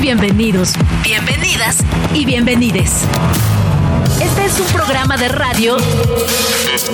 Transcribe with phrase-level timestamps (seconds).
[0.00, 0.72] Bienvenidos,
[1.04, 1.78] bienvenidas
[2.14, 3.04] y bienvenides.
[4.22, 5.76] Este es un programa de radio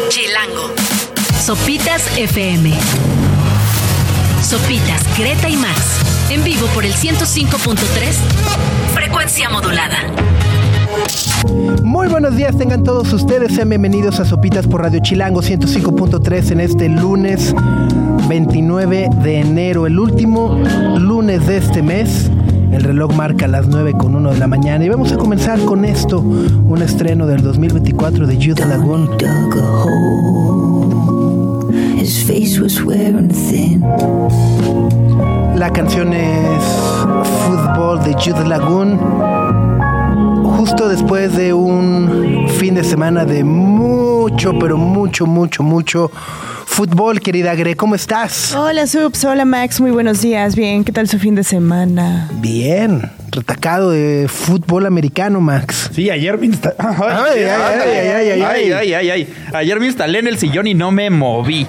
[0.08, 0.72] Chilango.
[1.40, 2.72] Sopitas FM.
[4.42, 6.00] Sopitas, Greta y Max.
[6.30, 7.76] En vivo por el 105.3.
[8.94, 9.98] Frecuencia modulada.
[11.82, 16.60] Muy buenos días, tengan todos ustedes, sean bienvenidos a Sopitas por Radio Chilango 105.3 en
[16.60, 17.54] este lunes
[18.28, 20.60] 29 de enero, el último
[20.98, 22.30] lunes de este mes.
[22.72, 25.84] El reloj marca las 9 con 1 de la mañana y vamos a comenzar con
[25.84, 29.08] esto, un estreno del 2024 de Jude Lagoon.
[35.56, 36.62] La canción es
[37.46, 38.98] Fútbol de Jude Lagoon.
[40.56, 46.10] Justo después de un fin de semana de mucho, pero mucho, mucho, mucho
[46.78, 48.54] fútbol, querida Gre, ¿cómo estás?
[48.54, 52.30] Hola, Subs, hola Max, muy buenos días, bien, ¿qué tal su fin de semana?
[52.34, 55.90] Bien, retacado de fútbol americano, Max.
[55.92, 56.76] Sí, ayer me instalé.
[56.78, 61.66] Ay, ay, ay, ay, Ayer me instalé en el sillón y no me moví.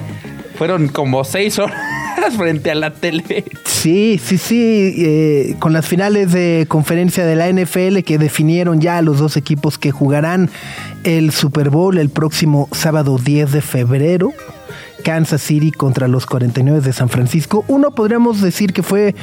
[0.54, 1.74] Fueron como seis horas
[2.36, 3.44] frente a la tele.
[3.64, 9.02] Sí, sí, sí, eh, con las finales de conferencia de la NFL que definieron ya
[9.02, 10.50] los dos equipos que jugarán
[11.02, 14.32] el Super Bowl el próximo sábado 10 de febrero.
[15.02, 17.64] Kansas City contra los 49 de San Francisco.
[17.68, 19.14] Uno podríamos decir que fue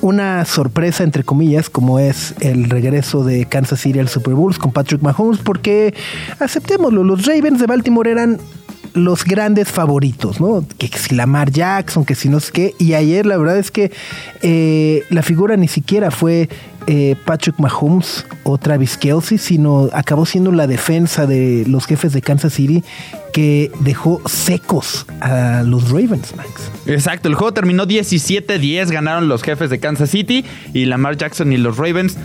[0.00, 4.72] una sorpresa, entre comillas, como es el regreso de Kansas City al Super Bowl con
[4.72, 5.94] Patrick Mahomes, porque
[6.38, 8.38] aceptémoslo, los Ravens de Baltimore eran
[8.96, 10.64] los grandes favoritos, ¿no?
[10.78, 12.74] Que, si Lamar Jackson, que si no sé qué.
[12.78, 13.92] Y ayer la verdad es que
[14.42, 16.48] eh, la figura ni siquiera fue
[16.86, 22.22] eh, Patrick Mahomes o Travis Kelsey, sino acabó siendo la defensa de los jefes de
[22.22, 22.84] Kansas City
[23.32, 26.70] que dejó secos a los Ravens, Max.
[26.86, 31.56] Exacto, el juego terminó 17-10, ganaron los jefes de Kansas City y Lamar Jackson y
[31.56, 32.16] los Ravens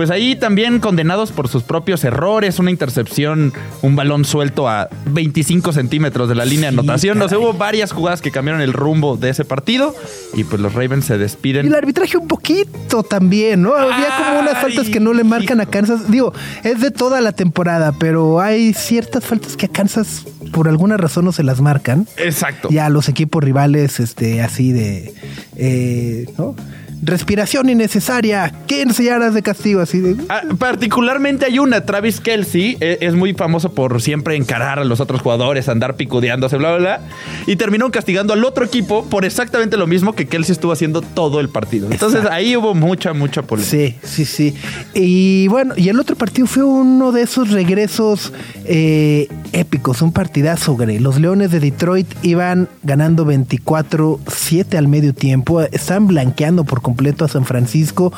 [0.00, 5.74] pues ahí también condenados por sus propios errores, una intercepción, un balón suelto a 25
[5.74, 7.18] centímetros de la línea de anotación.
[7.18, 9.94] No sé, hubo varias jugadas que cambiaron el rumbo de ese partido
[10.32, 11.66] y pues los Ravens se despiden.
[11.66, 13.74] Y el arbitraje un poquito también, ¿no?
[13.74, 16.10] Había como unas faltas que no le marcan a Kansas.
[16.10, 16.32] Digo,
[16.64, 21.26] es de toda la temporada, pero hay ciertas faltas que a Kansas por alguna razón
[21.26, 22.08] no se las marcan.
[22.16, 22.70] Exacto.
[22.70, 25.12] Ya los equipos rivales, este, así de,
[25.56, 26.56] eh, ¿no?
[27.02, 30.16] Respiración innecesaria, 15 horas de castigo, así de...
[30.28, 35.00] Ah, particularmente hay una, Travis Kelsey, e, es muy famoso por siempre encarar a los
[35.00, 37.00] otros jugadores, andar picudeándose, bla, bla, bla,
[37.46, 41.40] y terminó castigando al otro equipo por exactamente lo mismo que Kelsey estuvo haciendo todo
[41.40, 41.88] el partido.
[41.90, 43.70] Entonces ahí hubo mucha, mucha polémica.
[43.70, 44.54] Sí, sí, sí.
[44.94, 48.32] Y bueno, y el otro partido fue uno de esos regresos
[48.66, 56.06] eh, épicos, un partidazo, Los Leones de Detroit iban ganando 24-7 al medio tiempo, están
[56.06, 56.89] blanqueando por completo
[57.20, 58.12] a San Francisco.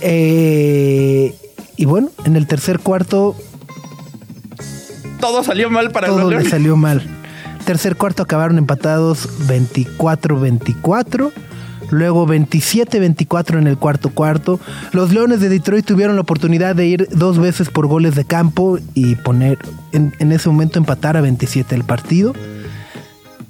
[0.00, 1.34] Eh,
[1.76, 3.34] y bueno, en el tercer cuarto.
[5.20, 7.02] Todo salió mal para Todo le salió mal.
[7.64, 11.32] Tercer cuarto acabaron empatados 24-24.
[11.90, 14.60] Luego 27-24 en el cuarto cuarto.
[14.92, 18.78] Los Leones de Detroit tuvieron la oportunidad de ir dos veces por goles de campo
[18.94, 19.58] y poner
[19.92, 22.32] en, en ese momento empatar a 27 el partido.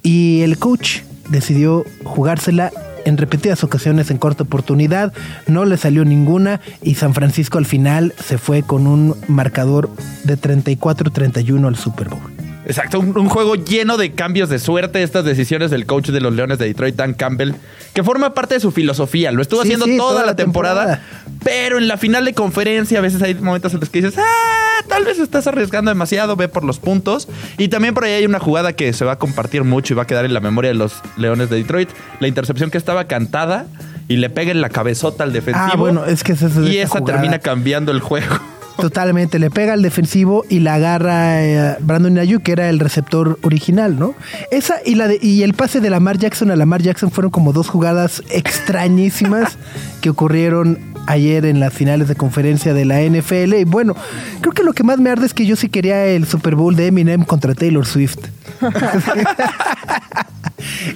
[0.02, 2.72] Y el coach decidió jugársela
[3.04, 5.12] en repetidas ocasiones en corta oportunidad,
[5.46, 9.90] no le salió ninguna y San Francisco al final se fue con un marcador
[10.24, 12.39] de 34-31 al Super Bowl.
[12.70, 16.56] Exacto, un, juego lleno de cambios de suerte, estas decisiones del coach de los Leones
[16.60, 17.54] de Detroit, Dan Campbell,
[17.92, 19.32] que forma parte de su filosofía.
[19.32, 21.02] Lo estuvo haciendo toda, la temporada,
[21.42, 24.84] pero en la final de conferencia a veces hay momentos en los que dices, ah,
[24.86, 27.26] tal vez estás arriesgando demasiado, ve por los puntos.
[27.58, 30.04] Y también por ahí hay una jugada que se va a compartir mucho y va
[30.04, 31.88] a quedar en la memoria de los Leones de Detroit,
[32.20, 33.66] la intercepción que estaba cantada
[34.06, 35.66] y le pega en la cabezota al defensivo.
[35.72, 36.36] Ah, bueno, es que
[36.68, 38.38] Y esa termina cambiando el juego.
[38.76, 43.38] Totalmente, le pega al defensivo y la agarra eh, Brandon Ayuk, que era el receptor
[43.42, 44.14] original, ¿no?
[44.50, 47.52] Esa y la de, y el pase de Lamar Jackson a Lamar Jackson fueron como
[47.52, 49.58] dos jugadas extrañísimas
[50.00, 53.54] que ocurrieron ayer en las finales de conferencia de la NFL.
[53.54, 53.94] Y bueno,
[54.40, 56.76] creo que lo que más me arde es que yo sí quería el Super Bowl
[56.76, 58.18] de Eminem contra Taylor Swift.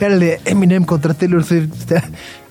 [0.01, 1.71] Era el de Eminem contra Taylor Swift.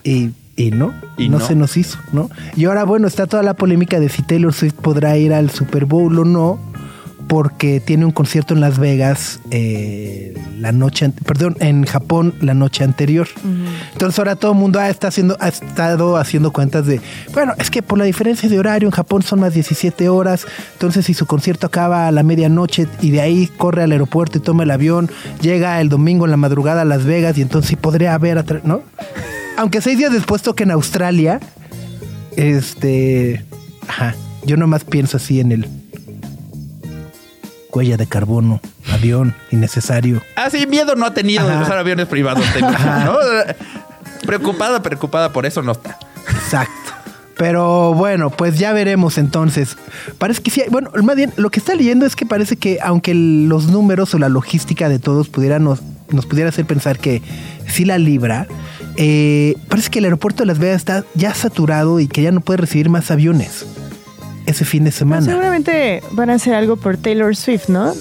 [0.04, 2.30] Y y no, y no, se nos hizo, ¿no?
[2.56, 5.86] Y ahora, bueno, está toda la polémica de si Taylor Swift podrá ir al Super
[5.86, 6.60] Bowl o no,
[7.28, 12.84] porque tiene un concierto en Las Vegas eh, la noche, perdón, en Japón la noche
[12.84, 13.28] anterior.
[13.94, 17.02] Entonces ahora todo el mundo ha, está haciendo, ha estado haciendo cuentas de,
[17.34, 21.06] bueno, es que por la diferencia de horario en Japón son más 17 horas, entonces
[21.06, 24.64] si su concierto acaba a la medianoche y de ahí corre al aeropuerto y toma
[24.64, 25.10] el avión,
[25.42, 28.82] llega el domingo en la madrugada a Las Vegas y entonces sí podría haber, ¿no?
[29.58, 31.40] Aunque seis días después toque en Australia,
[32.36, 33.44] Este.
[33.88, 34.16] Ajá.
[34.46, 35.68] Yo nomás pienso así en el.
[37.72, 38.62] Huella de carbono,
[38.92, 40.22] avión, innecesario.
[40.36, 42.46] Ah, sí, miedo no ha tenido de usar aviones privados.
[42.62, 43.18] ¿no?
[44.28, 45.98] Preocupada, preocupada, por eso no está.
[46.30, 46.74] Exacto.
[47.36, 49.76] Pero bueno, pues ya veremos entonces.
[50.20, 50.64] Parece que sí.
[50.70, 54.20] Bueno, más bien, lo que está leyendo es que parece que aunque los números o
[54.20, 57.24] la logística de todos pudieran nos, nos pudiera hacer pensar que
[57.68, 58.48] sí la libra,
[58.98, 62.42] eh, parece que el aeropuerto de Las Vegas está ya saturado y que ya no
[62.42, 63.66] puede recibir más aviones
[64.46, 65.26] ese fin de semana.
[65.26, 67.94] seguramente van a hacer algo por Taylor Swift, ¿no?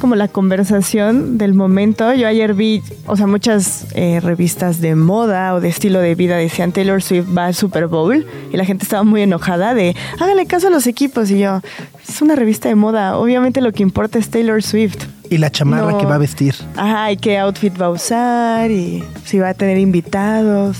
[0.00, 2.12] como la conversación del momento.
[2.14, 6.36] Yo ayer vi, o sea, muchas eh, revistas de moda o de estilo de vida
[6.36, 10.46] decían Taylor Swift va al Super Bowl y la gente estaba muy enojada de hágale
[10.46, 11.60] caso a los equipos y yo,
[12.08, 15.04] es una revista de moda, obviamente lo que importa es Taylor Swift.
[15.30, 16.54] Y la chamarra que va a vestir.
[16.76, 20.76] Ajá, y qué outfit va a usar y si va a tener invitados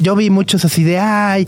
[0.00, 1.46] yo vi muchos así de, ay,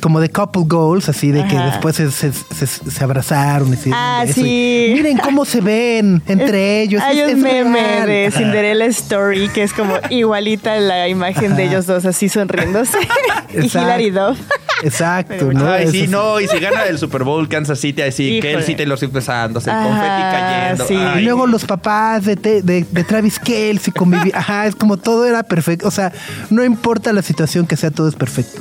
[0.00, 3.72] como de couple goals, así de que después se, se, abrazaron.
[3.72, 4.92] Y ah, sí.
[4.94, 7.02] miren cómo se ven entre ellos.
[7.02, 12.04] Hay un meme de Cinderella Story que es como igualita la imagen de ellos dos
[12.04, 12.98] así sonriéndose.
[13.54, 14.38] y Hilary Duff.
[14.82, 15.70] Exacto, ¿no?
[15.70, 18.74] Ay, sí, no, y si gana el Super Bowl Kansas City, así que él sí
[18.74, 21.18] te lo estoy besándose, el confeti cayendo.
[21.18, 24.36] Y luego los papás de, de, de Travis Kelsey convivían.
[24.36, 25.88] Ajá, es como todo era perfecto.
[25.88, 26.12] O sea,
[26.50, 28.60] no importa la situación que sea, todo es perfecto.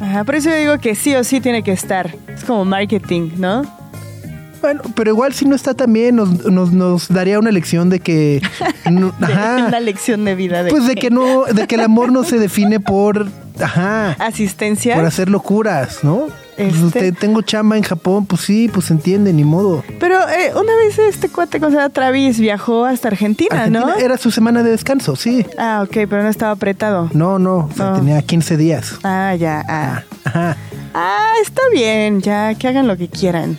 [0.00, 2.14] Ajá, por eso yo digo que sí o sí tiene que estar.
[2.28, 3.62] Es como marketing, ¿no?
[4.60, 8.40] Bueno, pero igual si no está también nos, nos, daría una lección de que
[9.20, 12.22] ajá, una lección de vida de pues de que no de que el amor no
[12.22, 13.26] se define por
[13.62, 16.28] ajá, asistencia por hacer locuras, ¿no?
[16.56, 17.12] Pues este...
[17.12, 19.82] tengo chamba en Japón, pues sí, pues entiende, ni modo.
[19.98, 23.94] Pero eh, una vez este cuate, o sea, Travis viajó hasta Argentina, ¿no?
[23.94, 25.46] Era su semana de descanso, sí.
[25.58, 27.10] Ah, ok, pero no estaba apretado.
[27.14, 28.94] No, no, tenía 15 días.
[29.02, 30.02] Ah, ya, ah.
[30.24, 30.56] Ajá.
[30.94, 33.58] Ah, está bien, ya, que hagan lo que quieran.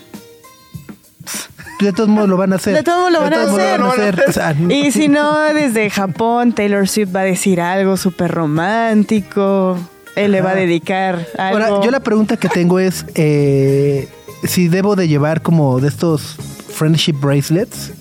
[1.80, 2.76] De todos modos lo van a hacer.
[2.76, 4.72] De todos modos lo, van, a hacer.
[4.72, 9.78] y si no, desde Japón, Taylor Swift va a decir algo súper romántico.
[10.16, 11.64] Él le va a dedicar algo.
[11.64, 14.08] Ahora, yo la pregunta que tengo es eh,
[14.44, 16.36] si debo de llevar como de estos
[16.74, 17.92] friendship bracelets.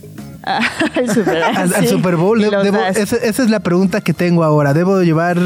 [0.43, 0.64] al,
[1.14, 2.43] super, al, Super Bowl.
[2.43, 4.75] esa, es la pregunta que tengo ahora.
[4.75, 5.38] ¿Debo de llevar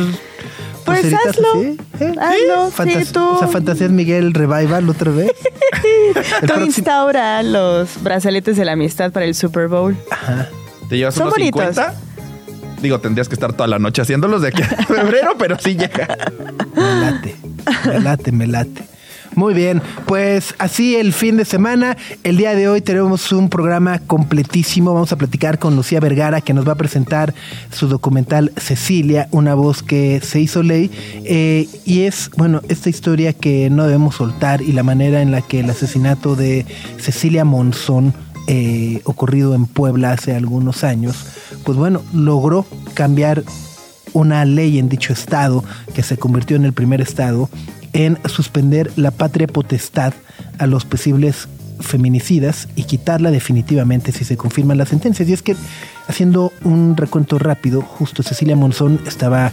[0.84, 1.52] pues hazlo.
[1.54, 1.76] ¿Sí?
[2.00, 2.14] ¿Eh?
[2.18, 2.70] Hazlo.
[2.70, 3.20] sí, tú.
[3.20, 5.32] O sea, Fantasías Miguel Revival otra vez.
[6.46, 9.96] tú instaura los brazaletes de la amistad para el Super Bowl.
[10.10, 10.48] Ajá.
[10.88, 11.74] ¿Te llevas Son unos bonitos.
[11.74, 12.05] 50?
[12.80, 16.16] Digo, tendrías que estar toda la noche haciéndolos de aquí a febrero, pero sí llega.
[16.74, 17.36] Me late,
[17.86, 18.96] me late, me late.
[19.36, 21.98] Muy bien, pues así el fin de semana.
[22.24, 24.94] El día de hoy tenemos un programa completísimo.
[24.94, 27.34] Vamos a platicar con Lucía Vergara, que nos va a presentar
[27.70, 30.90] su documental Cecilia, una voz que se hizo ley.
[31.24, 35.42] Eh, y es, bueno, esta historia que no debemos soltar y la manera en la
[35.42, 36.64] que el asesinato de
[36.98, 38.14] Cecilia Monzón
[38.46, 41.26] eh, ocurrido en Puebla hace algunos años,
[41.64, 43.42] pues bueno, logró cambiar
[44.12, 45.64] una ley en dicho estado,
[45.94, 47.50] que se convirtió en el primer estado,
[47.92, 50.14] en suspender la patria potestad
[50.58, 51.48] a los posibles
[51.80, 55.28] feminicidas y quitarla definitivamente si se confirman las sentencias.
[55.28, 55.56] Y es que,
[56.08, 59.52] haciendo un recuento rápido, justo Cecilia Monzón estaba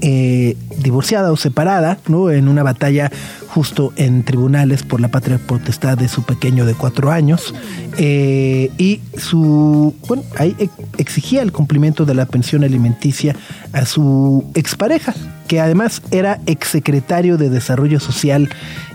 [0.00, 2.30] eh, divorciada o separada, ¿no?
[2.30, 3.10] En una batalla
[3.48, 7.54] justo en tribunales por la patria potestad de su pequeño de cuatro años.
[7.98, 10.56] Eh, y su, bueno, ahí
[10.98, 13.34] exigía el cumplimiento de la pensión alimenticia
[13.72, 15.14] a su expareja,
[15.48, 18.48] que además era exsecretario de Desarrollo Social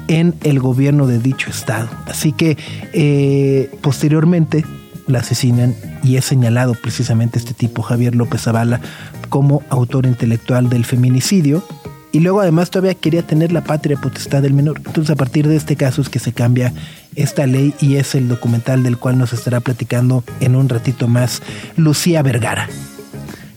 [0.08, 1.90] en el gobierno de dicho estado.
[2.06, 2.58] Así que
[2.94, 4.64] eh, posteriormente
[5.08, 8.80] la asesinan y es señalado precisamente este tipo, Javier López Zavala,
[9.26, 11.64] como autor intelectual del feminicidio.
[12.12, 14.78] Y luego además todavía quería tener la patria potestad del menor.
[14.78, 16.74] Entonces a partir de este caso es que se cambia
[17.16, 21.42] esta ley y es el documental del cual nos estará platicando en un ratito más
[21.76, 22.70] Lucía Vergara.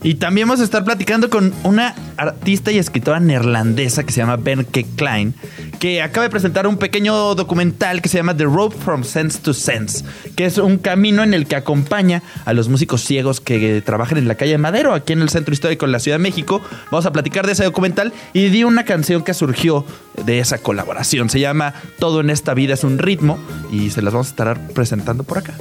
[0.03, 4.37] Y también vamos a estar platicando con una artista y escritora neerlandesa que se llama
[4.37, 5.35] Benke Klein,
[5.81, 9.53] que acaba de presentar un pequeño documental que se llama The Road from Sense to
[9.53, 10.05] Sense,
[10.37, 14.29] que es un camino en el que acompaña a los músicos ciegos que trabajan en
[14.29, 16.61] la calle Madero, aquí en el Centro Histórico de la Ciudad de México.
[16.91, 19.85] Vamos a platicar de ese documental y di una canción que surgió
[20.25, 21.29] de esa colaboración.
[21.29, 23.39] Se llama Todo en esta vida es un ritmo
[23.73, 25.55] y se las vamos a estar presentando por acá.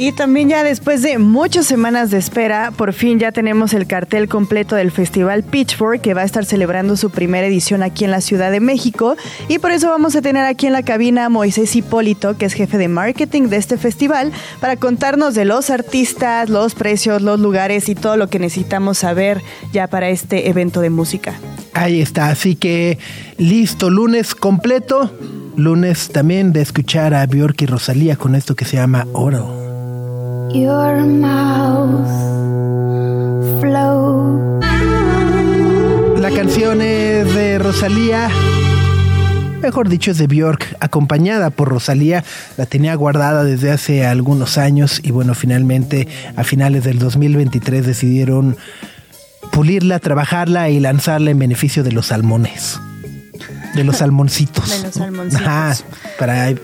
[0.00, 4.30] Y también ya después de muchas semanas de espera, por fin ya tenemos el cartel
[4.30, 8.22] completo del Festival Pitchfork que va a estar celebrando su primera edición aquí en la
[8.22, 9.18] Ciudad de México.
[9.48, 12.54] Y por eso vamos a tener aquí en la cabina a Moisés Hipólito, que es
[12.54, 17.90] jefe de marketing de este festival, para contarnos de los artistas, los precios, los lugares
[17.90, 21.34] y todo lo que necesitamos saber ya para este evento de música.
[21.74, 22.98] Ahí está, así que
[23.36, 25.14] listo, lunes completo,
[25.56, 29.59] lunes también de escuchar a Bjork y Rosalía con esto que se llama Oro.
[36.18, 38.28] La canción es de Rosalía.
[39.62, 42.24] Mejor dicho, es de Bjork, acompañada por Rosalía.
[42.56, 48.56] La tenía guardada desde hace algunos años y bueno, finalmente a finales del 2023 decidieron
[49.52, 52.80] pulirla, trabajarla y lanzarla en beneficio de los salmones
[53.74, 54.70] de los salmoncitos.
[54.70, 55.84] De los salmoncitos.
[56.18, 56.58] para eh,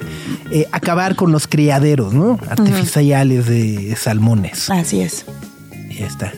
[0.72, 2.38] acabar con los criaderos, ¿no?
[2.48, 4.70] Artificiales de salmones.
[4.70, 5.26] Así es.
[5.90, 6.32] Y ya está.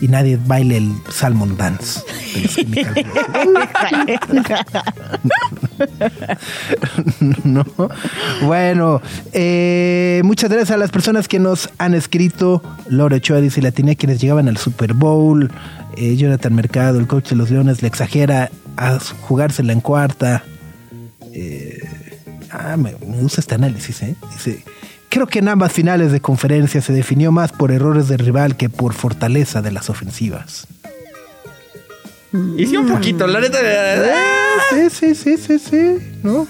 [0.00, 2.00] Y nadie baile el salmon dance.
[7.44, 7.64] no.
[8.42, 9.02] Bueno,
[9.32, 12.62] eh, muchas gracias a las personas que nos han escrito.
[12.88, 15.50] Laura Ochoa dice la tenía quienes llegaban al Super Bowl.
[16.00, 20.44] Eh, Jonathan Mercado, el coach de los Leones, le exagera a jugársela en cuarta.
[21.32, 21.80] Eh,
[22.50, 24.14] ah, me, gusta este análisis, ¿eh?
[24.32, 24.62] Dice,
[25.08, 28.68] creo que en ambas finales de conferencia se definió más por errores del rival que
[28.68, 30.68] por fortaleza de las ofensivas.
[32.56, 33.58] Y sí, un poquito, la neta.
[34.70, 36.46] Sí, sí, sí, sí, sí, ¿no?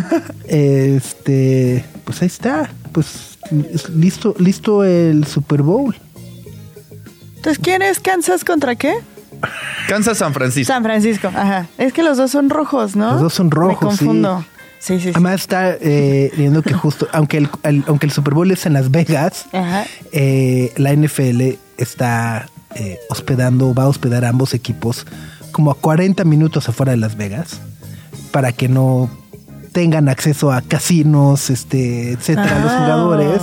[0.48, 2.70] este, pues ahí está.
[2.92, 3.38] Pues
[3.94, 5.94] listo, listo el Super Bowl.
[7.46, 8.92] Entonces, ¿quién es Kansas contra qué?
[9.86, 10.72] Kansas San Francisco.
[10.72, 11.68] San Francisco, ajá.
[11.78, 13.12] Es que los dos son rojos, ¿no?
[13.12, 13.80] Los dos son rojos.
[13.82, 14.44] Me confundo.
[14.80, 15.10] Sí, sí, sí.
[15.10, 18.90] Además está eh, viendo que justo, aunque el, aunque el Super Bowl es en Las
[18.90, 19.46] Vegas,
[20.10, 25.06] eh, la NFL está eh, hospedando, va a hospedar a ambos equipos
[25.52, 27.60] como a 40 minutos afuera de Las Vegas
[28.32, 29.08] para que no
[29.76, 32.78] tengan acceso a casinos, este, etcétera, los ah.
[32.78, 33.42] jugadores.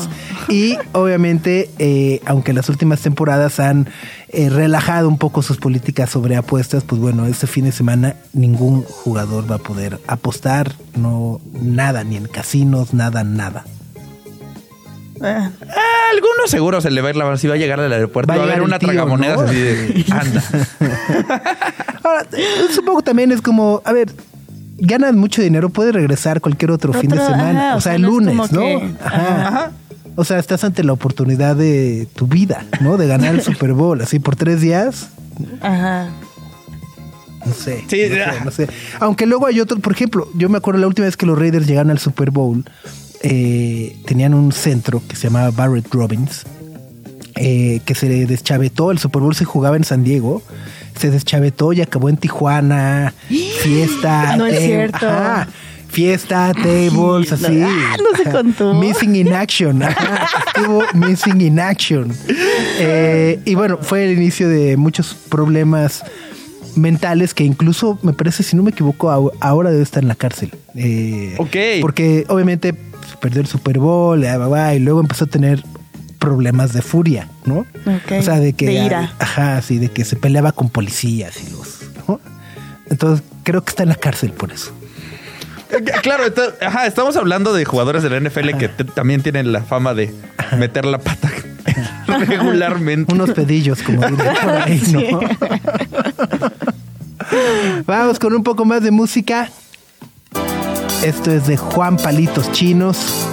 [0.50, 3.88] Y obviamente, eh, aunque las últimas temporadas han
[4.30, 8.82] eh, relajado un poco sus políticas sobre apuestas, pues bueno, este fin de semana ningún
[8.82, 13.66] jugador va a poder apostar, no nada, ni en casinos, nada, nada.
[15.24, 15.50] Eh,
[16.14, 18.34] algunos seguros se le va a ir la si va a llegar al aeropuerto.
[18.34, 20.44] Va, a haber una tragamonedas así de anda.
[22.04, 22.26] Ahora,
[22.74, 24.10] supongo también es como, a ver,
[24.84, 27.76] ganas mucho dinero, puedes regresar cualquier otro, fin de semana.
[27.76, 28.62] o, sea, el lunes, ¿no?
[29.04, 29.72] ajá.
[30.16, 32.98] O sea, estás ante la oportunidad de tu vida, ¿no?
[32.98, 35.10] De ganar el Super Bowl, así por tres días.
[35.62, 36.10] Ajá.
[37.46, 38.04] No sé, sí,
[38.46, 38.70] no, sé
[39.02, 41.68] Aunque luego hay otro, por ejemplo, yo me acuerdo la última vez que los Raiders
[41.68, 42.64] llegaron al Super Bowl,
[43.22, 46.44] eh, tenían un centro que se llamaba Barrett Robbins,
[47.36, 50.42] eh, que se deschavetó, el Super Bowl se jugaba en San Diego
[50.98, 53.14] se deschavetó y acabó en Tijuana.
[53.62, 54.36] Fiesta.
[54.38, 55.08] No es cierto.
[55.90, 57.62] fiesta, tables, así.
[57.62, 58.74] Ah, no se contó.
[58.74, 59.84] Missing in action.
[59.84, 62.12] estuvo missing in action.
[62.80, 66.04] Eh, y bueno, fue el inicio de muchos problemas
[66.76, 70.52] mentales que incluso me parece, si no me equivoco, ahora debe estar en la cárcel.
[70.76, 71.56] Eh, ok.
[71.82, 72.74] Porque obviamente
[73.22, 75.64] perdió el Super Bowl y luego empezó a tener
[76.24, 77.66] problemas de furia, ¿no?
[78.18, 78.68] O sea, de que...
[78.68, 79.12] De ira.
[79.20, 81.82] Ajá, sí, de que se peleaba con policías y los...
[82.08, 82.22] ¿no?
[82.90, 84.72] Entonces, creo que está en la cárcel por eso.
[85.70, 86.24] Eh, claro,
[86.62, 90.16] ajá, estamos hablando de jugadores de la NFL que también tienen la fama de
[90.58, 91.30] meter la pata
[92.08, 93.14] regularmente.
[93.14, 95.20] Unos pedillos, como diría por ahí, ¿no?
[97.86, 99.50] Vamos con un poco más de música.
[101.04, 103.28] Esto es de Juan Palitos Chinos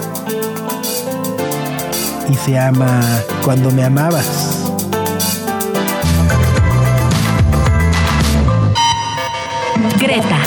[2.30, 3.00] y se llama
[3.44, 4.26] Cuando me amabas.
[9.98, 10.38] Greta,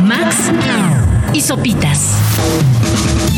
[0.00, 0.36] Max
[1.32, 2.10] y Sopitas.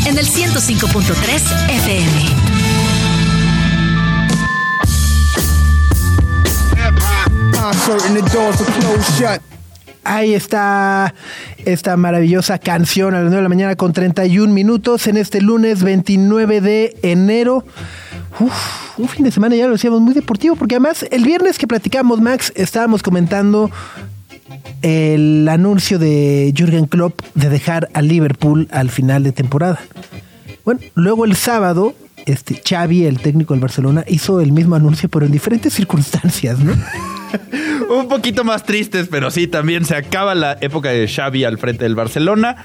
[0.07, 2.49] En el 105.3 FM.
[10.09, 11.15] Ahí está
[11.67, 15.83] esta maravillosa canción a las 9 de la mañana con 31 minutos en este lunes
[15.83, 17.63] 29 de enero.
[18.41, 21.67] Uf, un fin de semana ya lo decíamos muy deportivo, porque además el viernes que
[21.67, 23.71] platicamos, Max, estábamos comentando
[24.81, 29.79] el anuncio de Jürgen Klopp de dejar a Liverpool al final de temporada.
[30.65, 35.27] Bueno, luego el sábado, este Xavi, el técnico del Barcelona, hizo el mismo anuncio, pero
[35.27, 36.73] en diferentes circunstancias, ¿no?
[37.89, 41.85] un poquito más tristes, pero sí, también se acaba la época de Xavi al frente
[41.85, 42.57] del Barcelona.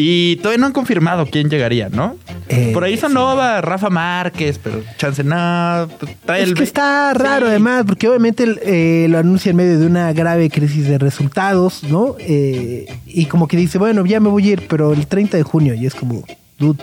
[0.00, 2.16] Y todavía no han confirmado quién llegaría, ¿no?
[2.48, 5.88] Eh, Por ahí sonaba Rafa Márquez, pero chance nada.
[5.88, 7.50] pues, trae Es el que está raro Sí.
[7.50, 12.14] además, porque obviamente eh, lo anuncia en medio de una grave crisis de resultados, ¿no?
[12.20, 15.42] Eh, y como que dice, bueno, ya me voy a ir, pero el 30 de
[15.42, 16.22] junio, y es como,
[16.60, 16.78] dude.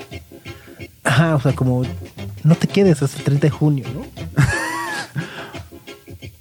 [1.06, 1.84] Ajá, o sea, como,
[2.44, 4.06] no te quedes hasta el 30 de junio, ¿no?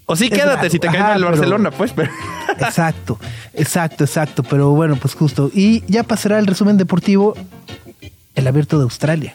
[0.07, 0.71] O sí, quédate raro.
[0.71, 1.93] si te cae Ajá, el pero- Barcelona, pues.
[1.93, 2.11] Pero...
[2.61, 3.19] Exacto,
[3.55, 5.51] exacto, exacto, pero bueno, pues justo.
[5.53, 7.35] Y ya pasará el resumen deportivo,
[8.37, 9.35] el abierto de Australia,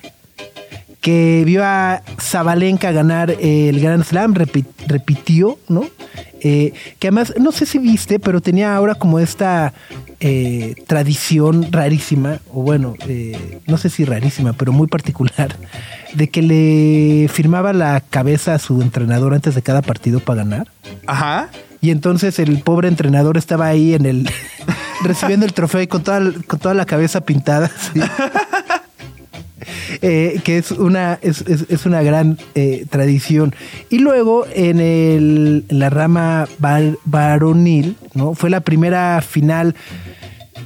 [1.01, 5.85] que vio a Zabalenka ganar el Grand Slam, repi- repitió, ¿no?
[6.41, 9.73] Eh, que además, no sé si viste, pero tenía ahora como esta
[10.19, 15.55] eh, tradición rarísima, o bueno, eh, no sé si rarísima, pero muy particular,
[16.13, 20.67] de que le firmaba la cabeza a su entrenador antes de cada partido para ganar.
[21.07, 21.49] Ajá.
[21.81, 24.29] Y entonces el pobre entrenador estaba ahí en el
[25.03, 27.69] recibiendo el trofeo y con toda, con toda la cabeza pintada.
[27.73, 27.99] así.
[30.01, 33.53] Eh, que es una, es, es- es una gran eh, tradición.
[33.89, 36.47] Y luego en, el, en la rama
[37.05, 38.33] varonil, ¿no?
[38.33, 39.75] Fue la primera final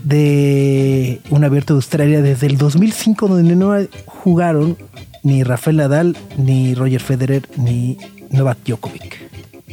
[0.04, 3.74] de un abierto de Australia desde el 2005 donde no
[4.06, 4.78] jugaron
[5.24, 7.98] ni Rafael Nadal, ni Roger Federer, ni
[8.32, 9.18] Novak Djokovic.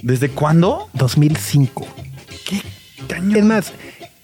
[0.02, 0.88] ¿Desde cuándo?
[0.94, 1.86] 2005.
[2.48, 2.60] ¿Qué
[3.08, 3.36] caño?
[3.36, 3.72] Es más,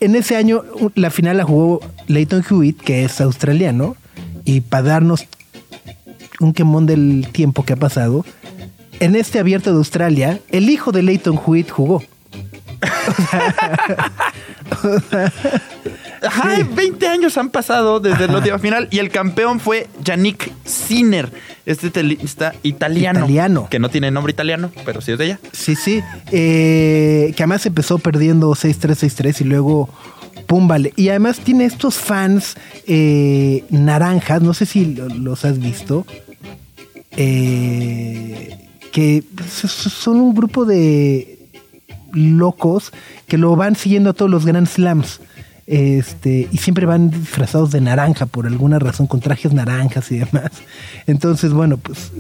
[0.01, 0.63] en ese año
[0.95, 3.97] la final la jugó Leighton Hewitt, que es australiano,
[4.47, 5.27] y para darnos
[6.41, 8.25] un quemón del tiempo que ha pasado,
[9.01, 12.03] en este abierto de Australia, el hijo de Leighton Hewitt jugó.
[16.23, 21.31] Ajá, 20 años han pasado desde la última final y el campeón fue Yannick Sinner,
[21.67, 23.21] este tenista italiano.
[23.21, 23.69] Italiano.
[23.71, 25.39] Que no tiene nombre italiano, pero sí es de ella.
[25.53, 26.03] Sí, sí.
[26.33, 29.89] Eh, que además empezó perdiendo 6-3, 6-3 y luego
[30.47, 30.93] pum, vale.
[30.97, 36.07] Y además tiene estos fans eh, naranjas, no sé si lo- los has visto,
[37.17, 38.57] eh,
[38.93, 41.39] que son un grupo de
[42.13, 42.93] locos
[43.29, 45.21] que lo van siguiendo a todos los Grand Slams.
[45.67, 50.53] Este, y siempre van disfrazados de naranja por alguna razón, con trajes naranjas y demás.
[51.09, 52.13] Entonces, bueno, pues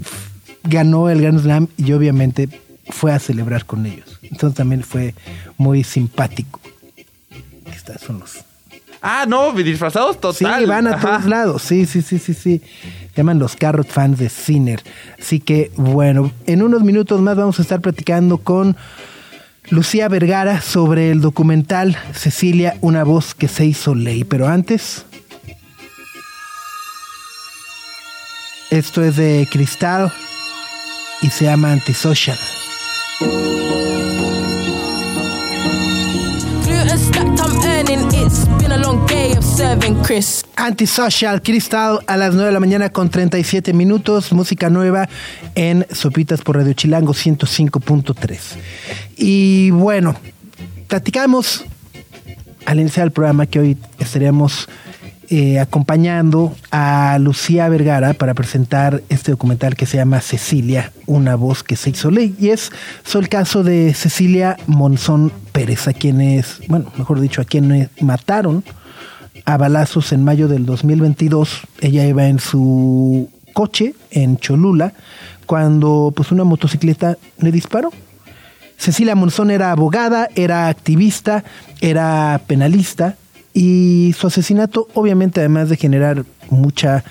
[0.64, 2.49] ganó el Grand Slam y obviamente
[2.88, 4.18] fue a celebrar con ellos.
[4.23, 5.14] Entonces también fue
[5.59, 6.61] muy simpático.
[8.05, 8.38] Son los
[9.02, 10.61] Ah, no, disfrazados total.
[10.61, 11.00] Sí, van a Ajá.
[11.19, 11.62] todos lados.
[11.62, 12.62] Sí, sí, sí, sí, sí.
[13.14, 14.83] Llaman los Carrot fans de Sinner.
[15.20, 18.77] Así que, bueno, en unos minutos más vamos a estar platicando con
[19.68, 24.25] Lucía Vergara sobre el documental Cecilia, una voz que se hizo ley.
[24.25, 25.05] Pero antes.
[28.70, 30.11] Esto es de Cristal
[31.22, 32.38] y se llama Antisocial.
[39.66, 40.44] 7 Chris.
[40.55, 44.33] Antisocial Crystal a las 9 de la mañana con 37 minutos.
[44.33, 45.09] Música nueva
[45.57, 48.38] en Sopitas por Radio Chilango 105.3.
[49.16, 50.14] Y bueno,
[50.87, 51.64] platicamos
[52.64, 54.68] al iniciar el programa que hoy estaríamos
[55.31, 61.64] eh, acompañando a Lucía Vergara para presentar este documental que se llama Cecilia, una voz
[61.64, 62.37] que se hizo ley.
[62.38, 62.70] Y es
[63.02, 68.62] sobre el caso de Cecilia Monzón Pérez, a quienes, bueno, mejor dicho, a quienes mataron
[69.44, 71.61] a balazos en mayo del 2022.
[71.81, 74.92] Ella iba en su coche en Cholula
[75.46, 77.90] cuando pues una motocicleta le disparó.
[78.77, 81.44] Cecilia Monzón era abogada, era activista,
[81.81, 83.16] era penalista
[83.55, 87.05] y su asesinato, obviamente, además de generar mucha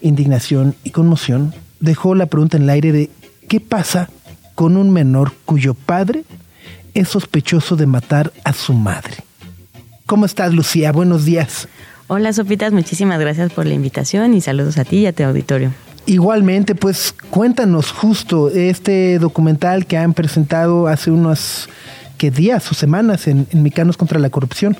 [0.00, 3.10] indignación y conmoción, dejó la pregunta en el aire de
[3.48, 4.08] ¿qué pasa
[4.54, 6.24] con un menor cuyo padre
[6.94, 9.27] es sospechoso de matar a su madre?
[10.08, 10.90] ¿Cómo estás, Lucía?
[10.90, 11.68] Buenos días.
[12.06, 15.70] Hola Sopitas, muchísimas gracias por la invitación y saludos a ti y a tu auditorio.
[16.06, 21.68] Igualmente, pues cuéntanos justo este documental que han presentado hace unos
[22.16, 24.78] ¿qué días o semanas en, en Mexicanos contra la Corrupción.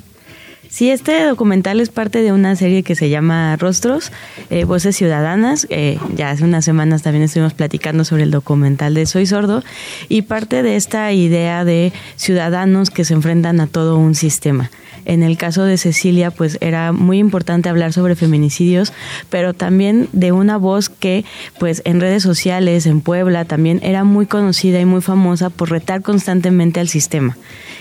[0.69, 4.13] Sí, este documental es parte de una serie que se llama Rostros,
[4.51, 5.67] eh, Voces Ciudadanas.
[5.71, 9.65] Eh, ya hace unas semanas también estuvimos platicando sobre el documental de Soy Sordo
[10.11, 14.71] y parte de esta idea de ciudadanos que se enfrentan a todo un sistema.
[15.09, 18.93] En el caso de Cecilia, pues era muy importante hablar sobre feminicidios,
[19.31, 21.25] pero también de una voz que,
[21.59, 26.03] pues en redes sociales, en Puebla, también era muy conocida y muy famosa por retar
[26.03, 27.39] constantemente al sistema.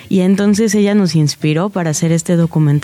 [0.09, 2.76] Y entonces ella nos inspiró para hacer este documental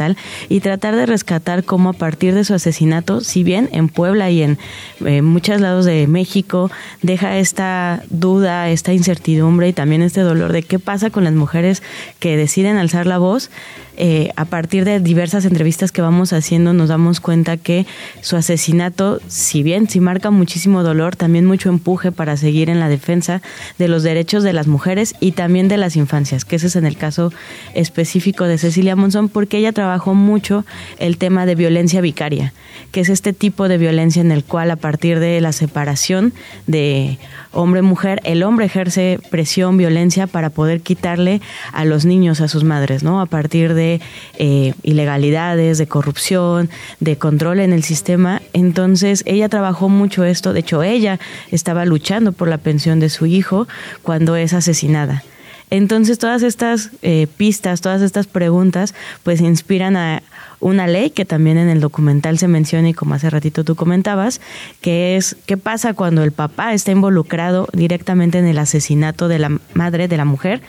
[0.49, 4.43] y tratar de rescatar cómo a partir de su asesinato, si bien en Puebla y
[4.43, 4.57] en
[5.05, 10.63] eh, muchos lados de México, deja esta duda, esta incertidumbre y también este dolor de
[10.63, 11.83] qué pasa con las mujeres
[12.19, 13.49] que deciden alzar la voz,
[13.95, 17.85] eh, a partir de diversas entrevistas que vamos haciendo, nos damos cuenta que
[18.21, 22.89] su asesinato, si bien sí marca muchísimo dolor, también mucho empuje para seguir en la
[22.89, 23.41] defensa
[23.77, 26.85] de los derechos de las mujeres y también de las infancias, que ese es en
[26.85, 27.31] el caso
[27.73, 30.65] específico de Cecilia Monzón, porque ella trabajó mucho
[30.97, 32.53] el tema de violencia vicaria,
[32.91, 36.33] que es este tipo de violencia en el cual a partir de la separación
[36.67, 37.19] de
[37.53, 43.03] hombre-mujer, el hombre ejerce presión, violencia para poder quitarle a los niños a sus madres,
[43.03, 43.21] ¿no?
[43.21, 44.01] A partir de
[44.37, 48.41] eh, ilegalidades, de corrupción, de control en el sistema.
[48.53, 50.53] Entonces, ella trabajó mucho esto.
[50.53, 51.19] De hecho, ella
[51.51, 53.67] estaba luchando por la pensión de su hijo
[54.01, 55.23] cuando es asesinada.
[55.69, 60.21] Entonces, todas estas eh, pistas, todas estas preguntas, pues inspiran a,
[60.63, 64.41] una ley que también en el documental se menciona y como hace ratito tú comentabas,
[64.81, 69.59] que es qué pasa cuando el papá está involucrado directamente en el asesinato de la
[69.73, 70.61] madre de la mujer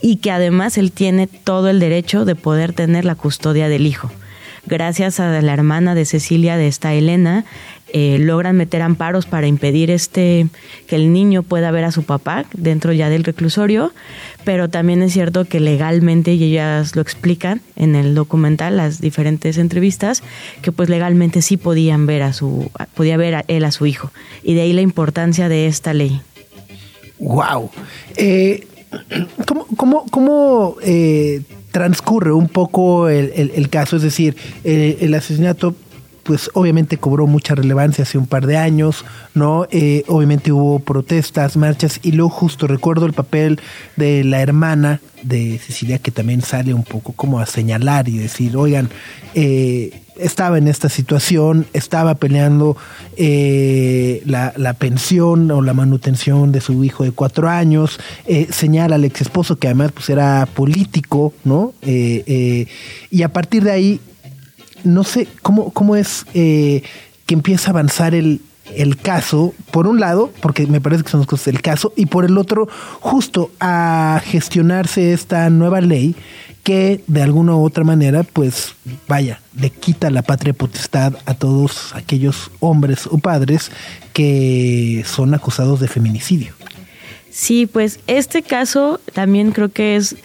[0.00, 4.10] y que además él tiene todo el derecho de poder tener la custodia del hijo
[4.66, 7.44] gracias a la hermana de Cecilia, de esta Elena,
[7.94, 10.46] eh, logran meter amparos para impedir este
[10.86, 13.92] que el niño pueda ver a su papá dentro ya del reclusorio,
[14.44, 19.56] pero también es cierto que legalmente, y ellas lo explican en el documental, las diferentes
[19.56, 20.22] entrevistas,
[20.60, 24.10] que pues legalmente sí podían ver a su, podía ver a él a su hijo.
[24.42, 26.20] Y de ahí la importancia de esta ley.
[27.18, 27.70] Wow.
[28.16, 28.66] Eh,
[29.46, 35.74] ¿Cómo, cómo, cómo eh, transcurre un poco el, caso, es decir, el asesinato
[36.28, 39.02] pues obviamente cobró mucha relevancia hace un par de años,
[39.32, 39.66] ¿no?
[39.70, 43.58] Eh, obviamente hubo protestas, marchas, y luego justo recuerdo el papel
[43.96, 48.58] de la hermana de Cecilia que también sale un poco como a señalar y decir,
[48.58, 48.90] oigan,
[49.32, 52.76] eh, estaba en esta situación, estaba peleando
[53.16, 57.98] eh, la, la, pensión o la manutención de su hijo de cuatro años,
[58.50, 61.72] señala al ex esposo que además pues era político, ¿no?
[61.82, 64.00] y a partir de ahí
[64.84, 66.82] no sé cómo, cómo es eh,
[67.26, 68.40] que empieza a avanzar el,
[69.02, 72.24] caso, por un lado, porque me parece que son las cosas del caso, y por
[72.24, 72.68] el otro,
[73.00, 76.14] justo a gestionarse esta nueva ley
[76.62, 78.74] que de alguna u otra manera, pues
[79.06, 83.70] vaya, le quita la patria potestad a todos aquellos hombres o padres
[84.12, 86.54] que son acusados de feminicidio.
[87.30, 90.16] Sí, pues este caso también creo que es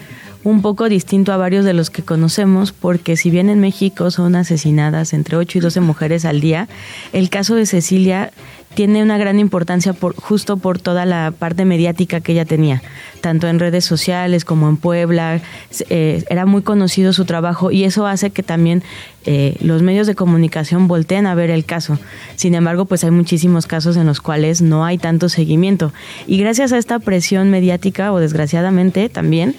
[0.44, 4.36] un poco distinto a varios de los que conocemos, porque si bien en México son
[4.36, 6.68] asesinadas entre 8 y 12 mujeres al día,
[7.14, 8.32] el caso de Cecilia
[8.74, 12.82] tiene una gran importancia por, justo por toda la parte mediática que ella tenía,
[13.22, 15.42] tanto en redes sociales como en Puebla.
[15.90, 18.84] Eh, era muy conocido su trabajo y eso hace que también
[19.26, 22.00] eh, los medios de comunicación volteen a ver el caso.
[22.36, 25.94] Sin embargo, pues hay muchísimos casos en los cuales no hay tanto seguimiento.
[26.28, 29.56] Y gracias a esta presión mediática, o desgraciadamente también,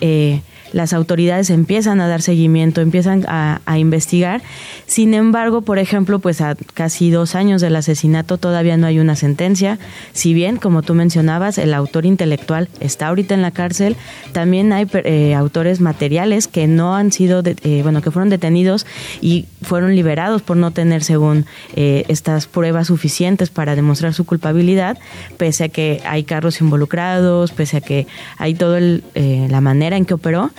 [0.00, 0.40] eh,
[0.76, 4.42] las autoridades empiezan a dar seguimiento, empiezan a, investigar.
[4.84, 9.16] Sin embargo, por ejemplo, pues a casi dos años del asesinato todavía no hay una
[9.16, 9.78] sentencia.
[10.12, 13.96] Si bien, como tú mencionabas, el autor intelectual está ahorita en la cárcel,
[14.32, 18.84] también hay eh, autores materiales que no han sido, eh, bueno, que fueron detenidos
[19.22, 24.98] y fueron liberados por no tener, según eh, estas pruebas suficientes para demostrar su culpabilidad,
[25.38, 30.12] pese a que hay carros involucrados, pese a que hay toda la manera en que
[30.12, 30.50] operó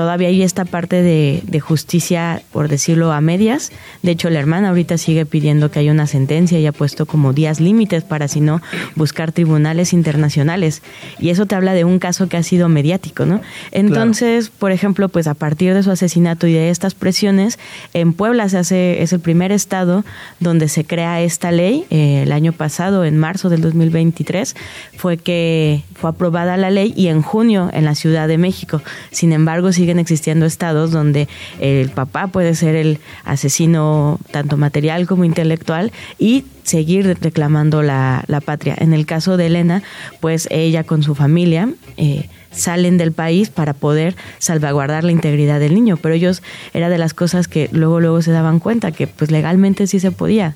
[0.00, 3.70] todavía hay esta parte de, justicia, por decirlo a medias.
[4.02, 7.34] De hecho, la hermana ahorita sigue pidiendo que haya una sentencia y ha puesto como
[7.34, 8.62] días límites para, si no,
[8.96, 10.80] buscar tribunales internacionales.
[11.18, 13.42] Y eso te habla de un caso que ha sido mediático, ¿no?
[13.72, 17.58] Entonces, por ejemplo, pues a partir de su asesinato y de estas presiones,
[17.92, 20.02] en Puebla se hace, es el primer estado
[20.38, 21.84] donde se crea esta ley.
[21.90, 24.56] Eh, el año pasado, en marzo del 2023,
[24.96, 28.80] fue que fue aprobada la ley y en junio en la Ciudad de México.
[29.10, 31.26] Sin embargo, siguen existiendo estados donde
[31.58, 38.76] el papá puede ser el asesino tanto material como intelectual y seguir reclamando la, patria.
[38.78, 39.82] En el caso de Elena,
[40.20, 45.74] pues ella con su familia eh, salen del país para poder salvaguardar la integridad del
[45.74, 46.40] niño, pero ellos
[46.72, 50.12] era de las cosas que luego luego se daban cuenta que pues legalmente sí se
[50.12, 50.54] podía,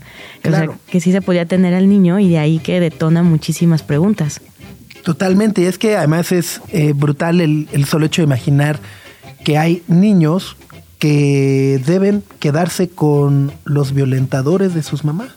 [0.88, 4.40] que sí se podía tener al niño y de ahí que detona muchísimas preguntas.
[5.02, 8.78] Totalmente, y es que además es eh, brutal el, el solo hecho de imaginar
[9.44, 10.56] que hay niños
[10.98, 15.32] que deben quedarse con los violentadores de sus mamás.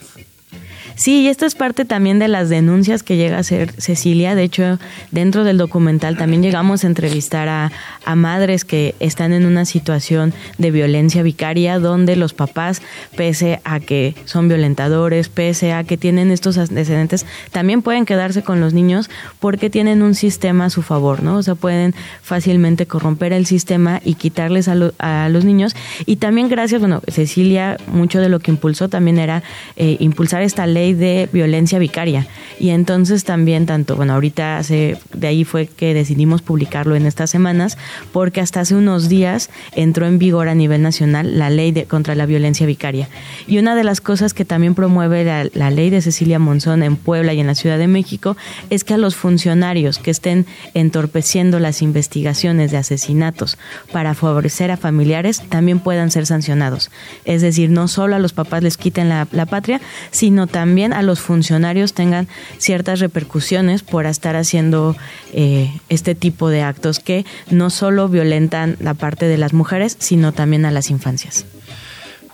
[0.97, 4.33] Sí, y esto es parte también de las denuncias que llega a hacer Cecilia.
[4.33, 4.79] De hecho,
[5.11, 7.71] dentro del documental también llegamos a entrevistar a,
[8.15, 12.81] madres que están en una situación de violencia vicaria donde los papás,
[13.17, 18.61] pese a que son violentadores, pese a que tienen estos antecedentes, también pueden quedarse con
[18.61, 19.09] los niños
[19.41, 21.35] porque tienen un sistema a su favor, ¿no?
[21.35, 25.75] O sea, pueden fácilmente corromper el sistema y quitarles a, a los niños.
[26.05, 29.43] Y también gracias, bueno, Cecilia, mucho de lo que impulsó también era
[29.75, 32.27] eh, impulsar esta ley de violencia vicaria.
[32.59, 37.29] Y entonces también tanto, bueno, ahorita hace, de ahí fue que decidimos publicarlo en estas
[37.29, 37.77] semanas,
[38.11, 42.15] porque hasta hace unos días entró en vigor a nivel nacional la ley de, contra
[42.15, 43.09] la violencia vicaria.
[43.47, 45.23] Y una de las cosas que también promueve
[45.53, 48.37] la, ley de Cecilia Monzón en Puebla y en la Ciudad de México
[48.69, 53.57] es que a los funcionarios que estén entorpeciendo las investigaciones de asesinatos
[53.91, 56.89] para favorecer a familiares también puedan ser sancionados.
[57.25, 61.19] Es decir, no solo a los papás les quiten la patria, sino también a los
[61.19, 64.95] funcionarios tengan ciertas repercusiones por estar haciendo
[65.33, 70.31] eh, este tipo de actos que no solo violentan la parte de las mujeres, sino
[70.31, 71.45] también a las infancias.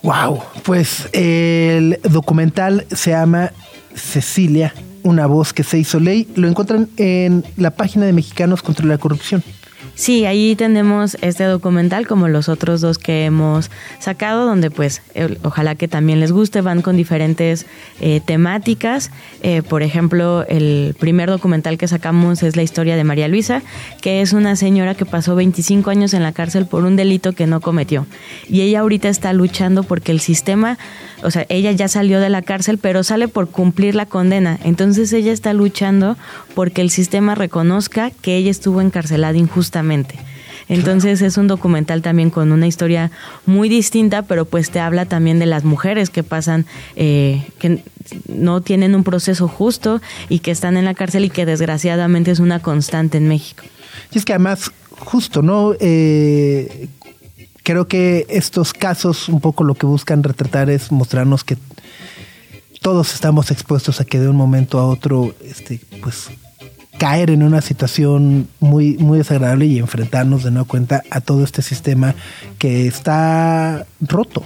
[0.02, 3.54] Wow, pues el documental se llama
[3.96, 6.28] Cecilia, una voz que se hizo ley.
[6.36, 9.44] Lo encuentran en la página de Mexicanos contra la Corrupción.
[9.96, 15.04] Sí, ahí tenemos este documental como los otros dos que hemos sacado, donde pues
[15.44, 17.68] ojalá que también les guste, van con diferentes
[18.02, 19.12] eh, temáticas.
[19.44, 23.62] Eh, por ejemplo, el primer documental que sacamos es la historia de María Luisa,
[24.02, 27.46] que es una señora que pasó 25 años en la cárcel por un delito que
[27.46, 28.08] no cometió.
[28.50, 30.80] Y ella ahorita está luchando porque el sistema,
[31.22, 34.58] o sea, ella ya salió de la cárcel, pero sale por cumplir la condena.
[34.64, 36.18] Entonces ella está luchando
[36.56, 39.83] porque el sistema reconozca que ella estuvo encarcelada injustamente
[40.70, 43.12] entonces es un documental también con una historia
[43.46, 46.66] muy distinta, pero pues te habla también de las mujeres que pasan,
[46.96, 47.84] eh, que
[48.28, 52.40] no tienen un proceso justo y que están en la cárcel y que desgraciadamente es
[52.40, 53.64] una constante en México.
[54.12, 55.74] Y es que además, justo, ¿no?
[55.80, 56.88] Eh,
[57.64, 61.58] creo que estos casos un poco lo que buscan retratar es mostrarnos que
[62.82, 66.30] todos estamos expuestos a que de un momento a otro, este, pues
[66.98, 71.62] caer en una situación muy, muy desagradable y enfrentarnos de nuevo cuenta a todo este
[71.62, 72.16] sistema
[72.58, 74.44] que está roto.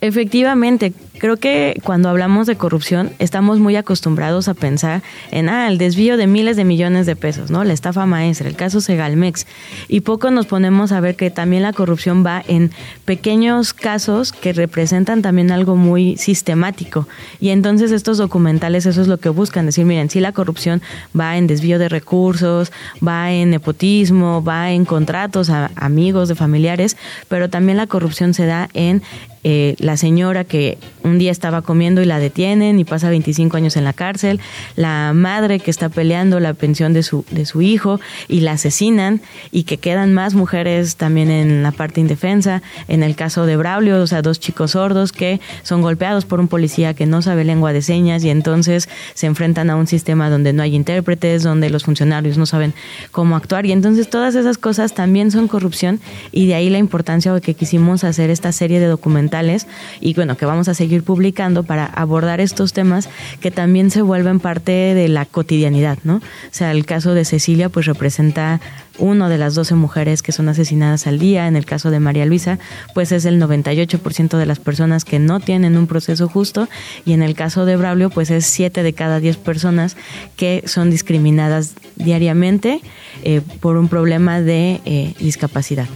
[0.00, 5.78] Efectivamente, creo que cuando hablamos de corrupción estamos muy acostumbrados a pensar en ah, el
[5.78, 7.64] desvío de miles de millones de pesos, ¿no?
[7.64, 9.46] La estafa maestra, el caso Segalmex.
[9.88, 12.70] Y poco nos ponemos a ver que también la corrupción va en
[13.04, 17.08] pequeños casos que representan también algo muy sistemático.
[17.40, 20.82] Y entonces estos documentales eso es lo que buscan, decir, miren, sí la corrupción
[21.18, 22.72] va en desvío de recursos,
[23.06, 26.96] va en nepotismo, va en contratos a amigos, de familiares,
[27.28, 29.02] pero también la corrupción se da en
[29.44, 33.76] eh, la señora que un día estaba comiendo y la detienen y pasa 25 años
[33.76, 34.40] en la cárcel,
[34.76, 39.20] la madre que está peleando la pensión de su, de su hijo y la asesinan
[39.50, 42.62] y que quedan más mujeres también en la parte indefensa.
[42.88, 46.48] En el caso de Braulio, o sea, dos chicos sordos que son golpeados por un
[46.48, 50.52] policía que no sabe lengua de señas y entonces se enfrentan a un sistema donde
[50.52, 52.74] no hay intérpretes, donde los funcionarios no saben
[53.10, 56.00] cómo actuar y entonces todas esas cosas también son corrupción
[56.32, 59.66] y de ahí la importancia de que quisimos hacer esta serie de documentales
[60.00, 63.08] y bueno, que vamos a seguir publicando para abordar estos temas
[63.40, 66.16] que también se vuelven parte de la cotidianidad, ¿no?
[66.16, 68.60] O sea, el caso de Cecilia pues representa
[68.98, 71.46] uno de las 12 mujeres que son asesinadas al día.
[71.46, 72.58] En el caso de María Luisa,
[72.94, 76.68] pues es el 98% de las personas que no tienen un proceso justo.
[77.04, 79.96] Y en el caso de Braulio, pues es 7 de cada 10 personas
[80.36, 82.80] que son discriminadas diariamente
[83.24, 85.86] eh, por un problema de eh, discapacidad.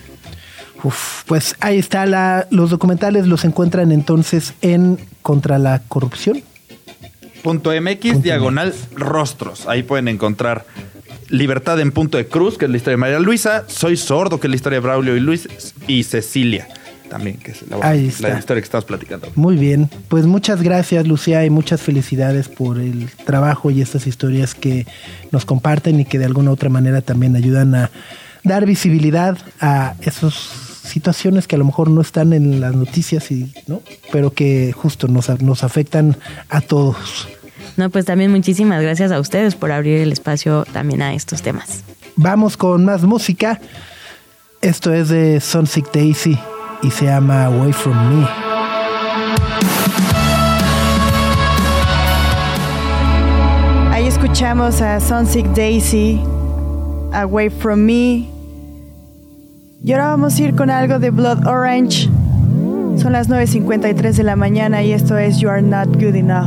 [0.84, 6.42] Uf, pues ahí está la, los documentales los encuentran entonces en Contra la Corrupción.
[7.42, 9.66] Punto MX, diagonal rostros.
[9.66, 10.64] Ahí pueden encontrar
[11.28, 14.46] Libertad en Punto de Cruz, que es la historia de María Luisa, Soy Sordo, que
[14.46, 15.48] es la historia de Braulio y Luis,
[15.86, 16.68] y Cecilia
[17.08, 17.94] también, que es la, la
[18.38, 19.28] historia que estamos platicando.
[19.34, 24.54] Muy bien, pues muchas gracias Lucía y muchas felicidades por el trabajo y estas historias
[24.54, 24.86] que
[25.30, 27.90] nos comparten y que de alguna u otra manera también ayudan a
[28.44, 33.52] dar visibilidad a esos situaciones que a lo mejor no están en las noticias y
[33.66, 33.80] no
[34.12, 36.16] pero que justo nos, nos afectan
[36.50, 37.28] a todos.
[37.76, 41.82] No pues también muchísimas gracias a ustedes por abrir el espacio también a estos temas.
[42.16, 43.60] Vamos con más música.
[44.60, 46.38] Esto es de Sunsick Daisy
[46.82, 48.28] y se llama Away From Me.
[53.90, 56.20] Ahí escuchamos a Sunsick Daisy
[57.12, 58.31] Away From Me
[59.84, 62.08] y ahora vamos a ir con algo de Blood Orange.
[62.98, 66.46] Son las 9.53 de la mañana y esto es You Are Not Good Enough.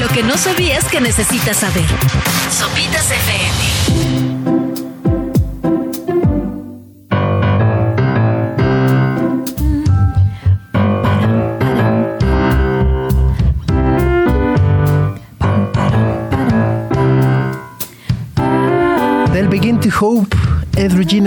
[0.00, 1.86] Lo que no sabías que necesitas saber.
[2.50, 3.55] Sopitas FM.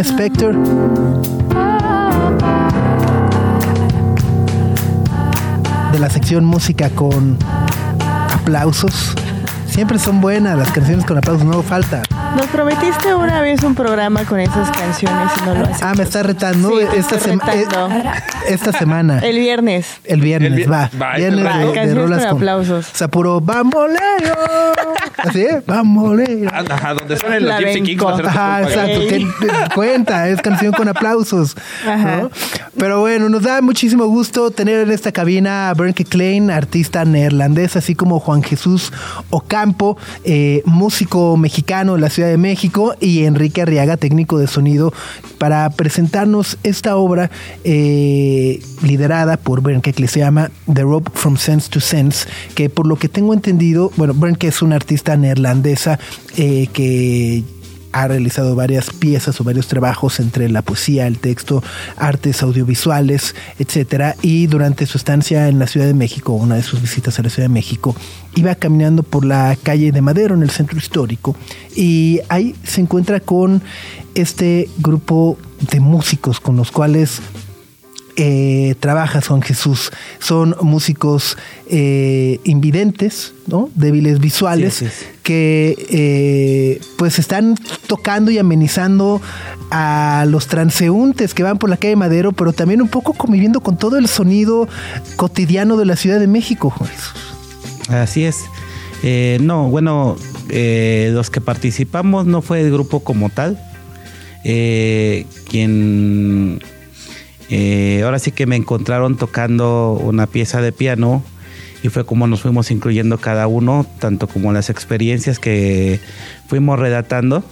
[0.10, 0.56] Spector.
[5.92, 7.38] De la sección música con
[8.34, 9.14] aplausos.
[9.68, 12.02] Siempre son buenas las canciones con aplausos, no falta.
[12.36, 15.82] Nos prometiste una vez un programa con esas canciones y no lo haces.
[15.82, 17.96] Ah, me está retando Sí, esta, sema- retando.
[17.96, 18.04] eh,
[18.48, 19.20] esta semana.
[19.20, 19.88] El viernes.
[20.06, 20.90] El viernes, El vi- va.
[21.02, 22.90] va, viernes va, de, de rolas con aplausos.
[22.94, 24.36] O sea, puro bambolero.
[25.18, 25.62] Así, ¿eh?
[25.66, 26.50] bambolero.
[26.54, 28.04] Ajá, donde suenan los Gypsy Kings.
[28.26, 29.00] Ajá, exacto.
[29.10, 29.28] Ten
[29.76, 31.56] cuenta, es canción con aplausos.
[31.86, 32.18] Ajá.
[32.22, 32.32] ¿no?
[32.78, 37.76] Pero bueno, nos da muchísimo gusto tener en esta cabina a Bernke Klein, artista neerlandés,
[37.76, 38.94] así como Juan Jesús
[39.30, 44.94] Ocampo, eh, músico mexicano de la Ciudad de México, y Enrique Arriaga, técnico de sonido,
[45.38, 47.32] para presentarnos esta obra
[47.64, 52.88] eh, liderada por Bernke, que se llama The Rope from Sense to Sense, que por
[52.88, 56.00] lo que tengo entendido, bueno, Bernke es una artista neerlandesa
[56.38, 57.44] eh, que
[57.92, 61.64] ha realizado varias piezas o varios trabajos entre la poesía, el texto,
[61.98, 64.16] artes audiovisuales, etcétera.
[64.22, 67.30] Y durante su estancia en la Ciudad de México, una de sus visitas a la
[67.30, 67.96] Ciudad de México,
[68.36, 71.36] iba caminando por la calle de Madero en el centro histórico
[71.76, 73.62] y ahí se encuentra con
[74.16, 75.38] este grupo
[75.72, 77.22] de músicos con los cuales
[78.22, 79.92] eh, trabajas, Juan Jesús.
[80.20, 83.70] Son músicos eh, invidentes, ¿no?
[83.76, 85.06] débiles visuales, Sí, sí, sí.
[85.24, 87.56] que eh, pues están
[87.88, 89.22] tocando y amenizando
[89.72, 93.78] a los transeúntes que van por la calle Madero, pero también un poco conviviendo con
[93.78, 94.68] todo el sonido
[95.16, 96.72] cotidiano de la Ciudad de México.
[96.72, 97.14] Juan Jesús.
[97.88, 98.44] Así es.
[99.02, 100.18] Eh, no, bueno,
[100.50, 103.58] eh, los que participamos no fue el grupo como tal.
[104.44, 106.60] Quien
[107.50, 111.24] eh, ahora sí que me encontraron tocando una pieza de piano
[111.82, 116.00] y fue como nos fuimos incluyendo cada uno, tanto como las experiencias que
[116.48, 117.44] fuimos redactando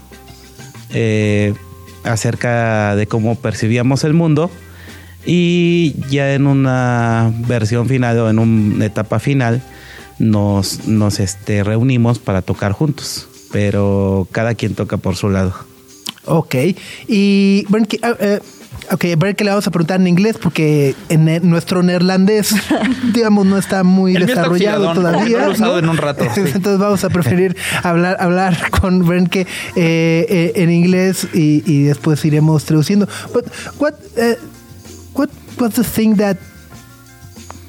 [0.93, 1.53] eh,
[2.03, 4.51] acerca de cómo percibíamos el mundo
[5.25, 9.61] y ya en una versión final o en una etapa final
[10.19, 15.53] nos, nos este, reunimos para tocar juntos, pero cada quien toca por su lado.
[16.25, 16.55] Ok.
[17.07, 17.87] Y bueno,
[18.19, 18.39] eh,
[18.91, 22.55] ok, a ver que le vamos a preguntar en inglés porque en nuestro neerlandés,
[23.13, 25.37] digamos, no está muy El mío está desarrollado todavía.
[25.39, 26.41] no lo he usado en un rato, sí.
[26.45, 29.41] Entonces vamos a preferir hablar, hablar con Bernke
[29.75, 33.07] eh, eh, en inglés y, y después iremos traduciendo.
[33.33, 33.45] But
[33.79, 34.37] what, eh,
[35.13, 36.37] what was the thing that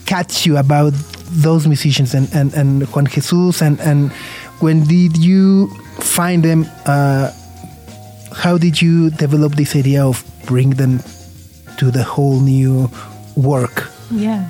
[0.05, 0.95] catch you about
[1.43, 4.11] those musicians and, and, and Juan Jesus and, and
[4.61, 5.69] when did you
[6.01, 7.31] find them uh,
[8.33, 10.99] how did you develop this idea of bring them
[11.77, 12.91] to the whole new
[13.37, 14.49] work Yeah.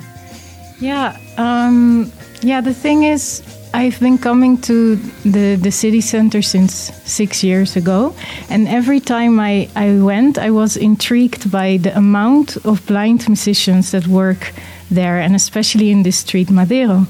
[0.79, 1.17] Yeah.
[1.37, 6.73] Um, yeah, the thing is, I've been coming to the, the city center since
[7.05, 8.15] six years ago.
[8.49, 13.91] And every time I, I went, I was intrigued by the amount of blind musicians
[13.91, 14.53] that work
[14.89, 17.05] there, and especially in this street, Madero.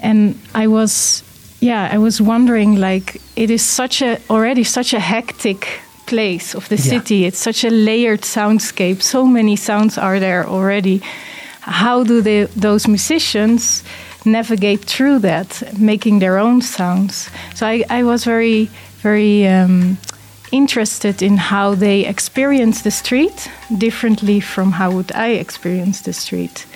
[0.00, 1.22] And I was,
[1.60, 6.68] yeah, I was wondering, like, it is such a, already such a hectic place of
[6.68, 6.90] the Yeah.
[6.90, 7.24] city.
[7.26, 9.02] It's such a layered soundscape.
[9.02, 11.00] So many sounds are there already.
[11.60, 13.82] How do they, those musicians
[14.24, 17.28] navigate through that, making their own sounds?
[17.54, 18.68] So I, I was very,
[19.02, 19.98] very um,
[20.52, 26.66] interested in how they experience the street differently from how would I experience the street.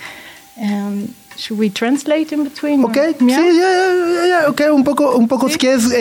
[0.61, 2.83] Um, should we translate in between?
[2.83, 5.97] Ok, or- sí, ya, ya, ya, ok, un poco, un poco, si quieres eh,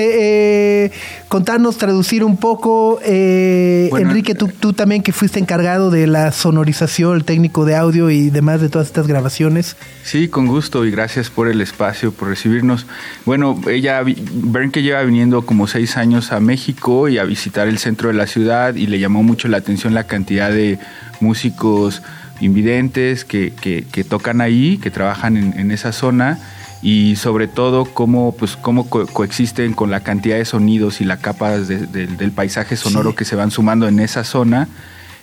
[0.87, 0.91] eh,
[1.29, 6.33] contarnos, traducir un poco, eh, Bueno, Enrique, tú, tú también que fuiste encargado de la
[6.33, 9.77] sonorización, el técnico de audio y demás de todas estas grabaciones.
[10.03, 12.87] Sí, con gusto y gracias por el espacio, por recibirnos.
[13.25, 18.09] Bueno, ella, Bernke lleva viniendo como seis años a México y a visitar el centro
[18.09, 20.79] de la ciudad y le llamó mucho la atención la cantidad de
[21.21, 22.03] músicos
[22.41, 26.39] invidentes que, que- que tocan ahí, que trabajan en, en esa zona
[26.83, 31.19] y sobre todo cómo, pues, cómo co- coexisten con la cantidad de sonidos y la
[31.19, 33.17] capa de- de- del paisaje sonoro Sí.
[33.17, 34.69] que se van sumando en esa zona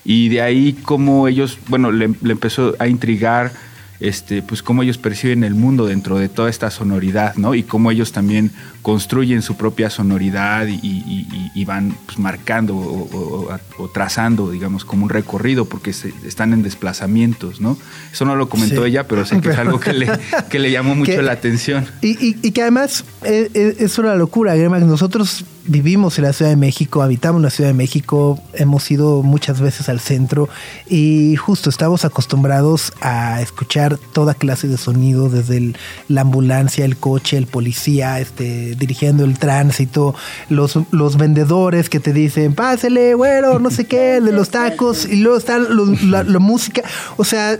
[0.05, 3.51] y de ahí cómo ellos, bueno, le, le empezó a intrigar
[3.99, 7.55] este, pues cómo ellos perciben el mundo dentro de toda esta sonoridad, ¿no?
[7.55, 14.85] Y cómo ellos también construyen su propia sonoridad y, van pues, marcando o, trazando, digamos,
[14.85, 17.77] como un recorrido, porque están en desplazamientos, ¿no?
[18.11, 20.09] Eso no lo comentó ella, pero sé que es algo que le,
[20.49, 21.85] que le llamó mucho la atención.
[22.01, 26.57] Y, que además es, eh, eh, es una locura, Nosotros vivimos en la Ciudad de
[26.57, 30.49] México, habitamos en la Ciudad de México, hemos ido muchas veces al centro
[30.87, 35.73] y justo estamos acostumbrados a escuchar toda clase de sonido, desde
[36.07, 40.15] la ambulancia, el coche, el policía, este, dirigiendo el tránsito,
[40.49, 45.17] los, los vendedores que te dicen, pásele, güero, no sé qué, de los tacos, y
[45.17, 46.83] luego está la, música,
[47.17, 47.59] o sea...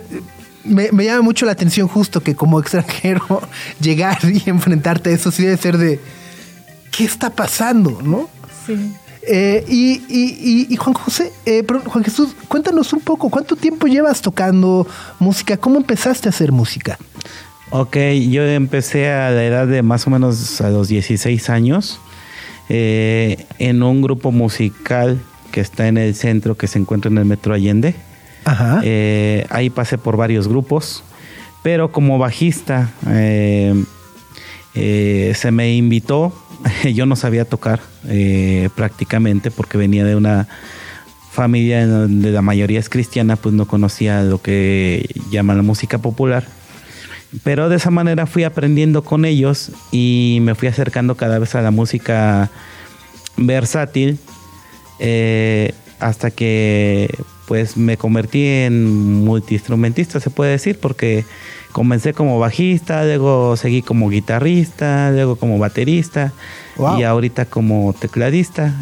[0.64, 3.41] Me, me, llama mucho la atención justo que como extranjero
[3.80, 6.01] llegar y enfrentarte a eso sí debe ser de
[6.92, 8.02] ¿qué está pasando?
[8.02, 8.30] ¿No?
[8.66, 8.94] Sí.
[9.30, 14.88] Eh, y, Juan José, eh, Juan Jesús, cuéntanos un poco, ¿cuánto tiempo llevas tocando
[15.20, 15.58] música?
[15.58, 16.98] ¿Cómo empezaste a hacer música?
[17.72, 17.98] Ok,
[18.30, 22.00] yo empecé a la edad de más o menos a los 16 años
[22.70, 25.20] eh, en un grupo musical
[25.52, 27.96] que está en el centro que se encuentra en el Metro Allende.
[28.46, 28.80] Ajá.
[29.50, 31.04] ahí pasé por varios grupos,
[31.64, 33.76] pero como bajista se
[35.52, 36.32] me invitó
[36.93, 40.47] yo no sabía tocar eh, prácticamente porque venía de una
[41.32, 46.45] familia donde la mayoría es cristiana, pues no conocía lo que llaman la música popular.
[47.43, 51.62] Pero de esa manera fui aprendiendo con ellos y me fui acercando cada vez a
[51.62, 52.49] la música
[53.36, 54.18] versátil
[54.99, 57.14] eh, hasta que
[57.47, 61.24] pues me convertí en multiinstrumentista, se puede decir, porque
[61.78, 66.34] comencé como bajista, luego seguí como guitarrista, luego como baterista
[66.97, 68.73] y ahorita como tecladista,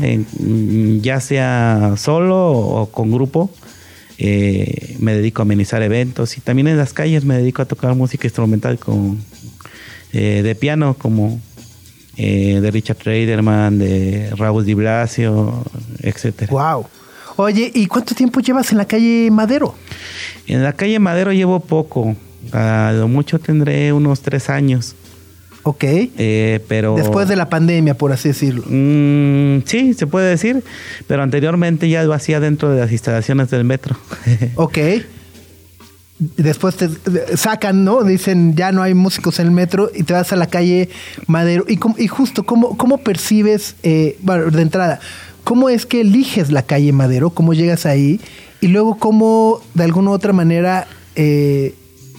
[1.01, 3.49] ya sea solo o con grupo.
[4.17, 7.93] Eh, me dedico a amenizar eventos y también en las calles me dedico a tocar
[7.95, 9.19] música instrumental con
[10.13, 11.41] eh, de piano como
[12.15, 15.65] eh, de Richard Traderman, de Raúl Di Blasio,
[15.99, 16.49] etcétera.
[16.49, 16.85] Wow.
[17.35, 19.75] Oye, ¿y cuánto tiempo llevas en la calle Madero?
[20.47, 22.15] En la calle Madero llevo poco,
[22.51, 24.95] a lo mucho tendré unos tres años.
[25.63, 25.83] Ok.
[25.83, 26.95] Eh, pero.
[26.95, 28.63] Después de la pandemia, por así decirlo.
[28.67, 30.63] Mm, sí, se puede decir.
[31.07, 33.97] Pero anteriormente ya lo hacía dentro de las instalaciones del metro.
[34.55, 34.77] ok.
[36.17, 36.87] Después te
[37.35, 38.03] sacan, ¿no?
[38.03, 40.89] Dicen ya no hay músicos en el metro y te vas a la calle
[41.25, 41.65] Madero.
[41.67, 44.99] Y, y justo, ¿cómo, cómo percibes, eh, bueno, de entrada,
[45.43, 47.31] cómo es que eliges la calle Madero?
[47.31, 48.21] ¿Cómo llegas ahí?
[48.61, 51.73] Y luego, ¿cómo de alguna u otra manera eh,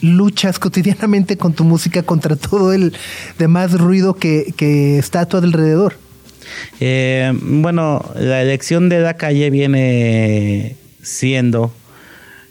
[0.06, 2.92] luchas cotidianamente con tu música contra todo el
[3.38, 5.94] demás ruido que, está a tu alrededor?
[6.80, 11.72] Eh, bueno, la elección de la calle viene siendo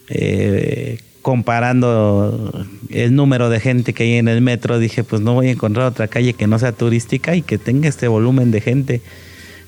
[0.10, 5.48] eh, comparando el número de gente que hay en el metro, dije, pues no voy
[5.48, 9.02] a encontrar otra calle que no sea turística y que tenga este volumen de gente,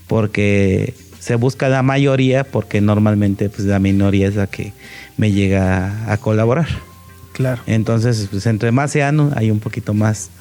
[0.05, 4.71] porque se busca la mayoría, porque normalmente pues la minoría es la que
[5.17, 6.67] me llega a colaborar.
[7.37, 7.61] Claro.
[7.67, 10.31] Entonces, pues entre más sean, hay un poquito más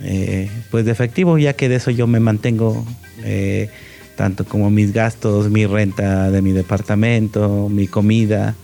[0.00, 2.84] eh, pues de efectivo, ya que de eso yo me mantengo
[3.24, 3.70] eh,
[4.14, 8.54] tanto como mis gastos, mi renta de mi departamento, mi comida,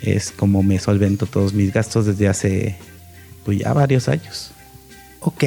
[0.00, 2.76] es como me solvento todos mis gastos desde hace
[3.44, 4.52] pues ya varios años.
[5.20, 5.44] Ok,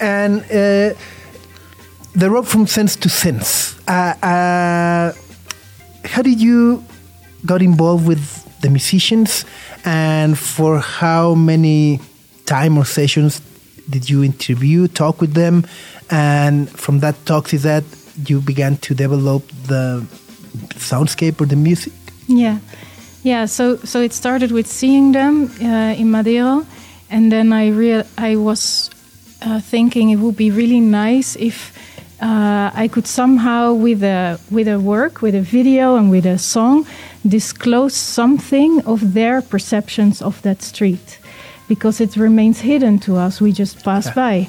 [0.00, 0.94] and uh,
[2.14, 3.74] the road from sense to sense.
[3.88, 5.12] Uh, uh,
[6.04, 6.82] how did you
[7.46, 8.20] got involved with
[8.60, 9.46] the musicians?
[9.84, 12.00] And for how many
[12.46, 13.40] time or sessions
[13.90, 15.66] did you interview, talk with them?
[16.10, 17.84] And from that talks is that
[18.26, 20.06] you began to develop the
[20.76, 21.92] soundscape or the music?
[22.26, 22.58] Yeah.
[23.24, 26.66] Yeah, so so it started with seeing them uh, in Madeira,
[27.08, 28.90] and then I real I was
[29.40, 31.73] uh, thinking it would be really nice if
[32.20, 36.38] uh, I could somehow with a with a work, with a video, and with a
[36.38, 36.86] song,
[37.26, 41.18] disclose something of their perceptions of that street
[41.68, 43.40] because it remains hidden to us.
[43.40, 44.48] We just pass by.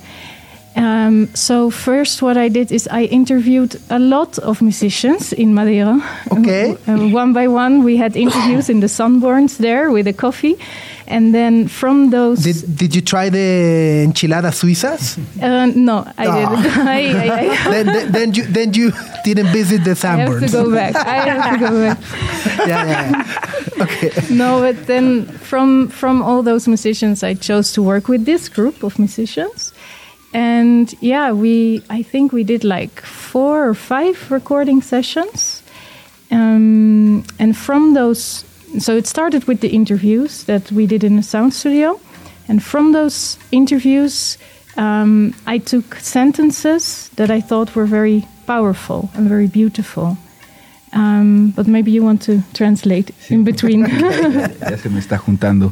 [0.76, 6.02] Um, so first, what I did is I interviewed a lot of musicians in Madeira.
[6.32, 6.78] Okay.
[6.88, 10.58] Uh, one by one, we had interviews in the sunburns there with a coffee,
[11.08, 12.44] and then from those.
[12.44, 15.18] Did, did you try the enchiladas suizas?
[15.42, 16.34] Uh, no, I oh.
[16.34, 16.78] didn't.
[16.88, 18.92] I, I, I then, then, then, you then you
[19.24, 20.04] didn't visit the Sunburns.
[20.06, 20.96] I have to go back.
[20.96, 22.00] I have to go back.
[22.68, 23.84] yeah, yeah, yeah.
[23.84, 24.12] Okay.
[24.30, 28.84] No, but then from from all those musicians, I chose to work with this group
[28.84, 29.65] of musicians.
[30.36, 35.64] And yeah, we I think we did like four or five recording sessions.
[36.30, 38.44] Um, and from those
[38.80, 42.02] so it started with the interviews that we did in the sound studio.
[42.50, 44.38] And from those interviews,
[44.76, 50.18] um, I took sentences that I thought were very powerful and very beautiful.
[50.96, 53.86] Um, but maybe you want to translate in between.
[54.62, 55.70] ya se me está juntando.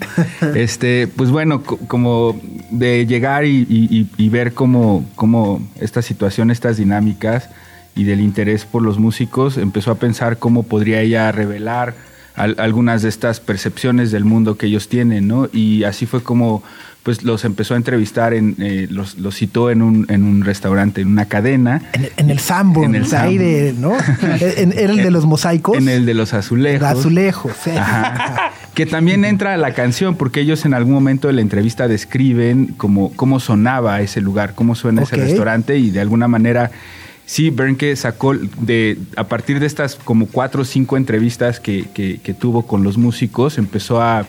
[0.54, 2.38] Este, pues bueno, como
[2.70, 7.50] de llegar y, y, y ver cómo, cómo esta situación, estas dinámicas
[7.96, 11.94] y del interés por los músicos, empezó a pensar cómo podría ella revelar
[12.36, 15.50] algunas de estas percepciones del mundo que ellos tienen, ¿no?
[15.54, 16.64] Y así fue como
[17.04, 21.02] pues los empezó a entrevistar, en, eh, los, los, citó en un, en un restaurante,
[21.02, 21.82] en una cadena.
[22.18, 23.94] En, el Sambo, en el aire, ¿no?
[24.40, 25.78] ¿Era el de los mosaicos?
[25.78, 26.88] En el de los azulejos.
[26.88, 27.72] azulejos, sí.
[28.74, 32.74] Que también entra a la canción, porque ellos en algún momento de la entrevista describen
[32.76, 36.72] cómo, cómo sonaba ese lugar, cómo suena ese restaurante y de alguna manera
[37.26, 42.34] Sí, Bernke sacó de a partir de estas como cuatro o cinco entrevistas que, que,
[42.34, 44.26] tuvo con los músicos, empezó a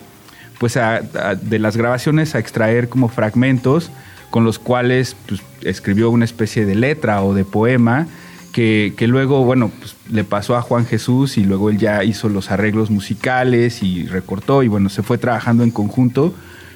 [0.59, 3.91] pues a, de las grabaciones a extraer como fragmentos
[4.29, 8.07] con los cuales pues, escribió una especie de letra o de poema
[8.51, 12.29] que, que luego, bueno, pues, le pasó a Juan Jesús y luego él ya hizo
[12.29, 16.33] los arreglos musicales y recortó y bueno, se fue trabajando en conjunto,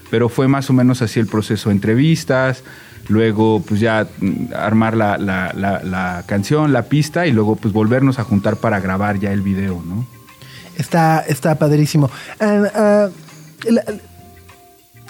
[0.09, 2.63] pero fue más o menos así el proceso, entrevistas,
[3.07, 8.23] luego pues ya mm, armar la, la, canción, la pista y luego pues volvernos a
[8.23, 10.05] juntar para grabar ya el video, ¿no?
[10.77, 12.09] Está, está padrísimo.
[12.39, 13.09] Uh,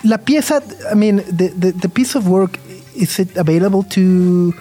[0.04, 2.58] la, pieza, I mean, the, the, the, piece of work,
[2.96, 4.54] is it available to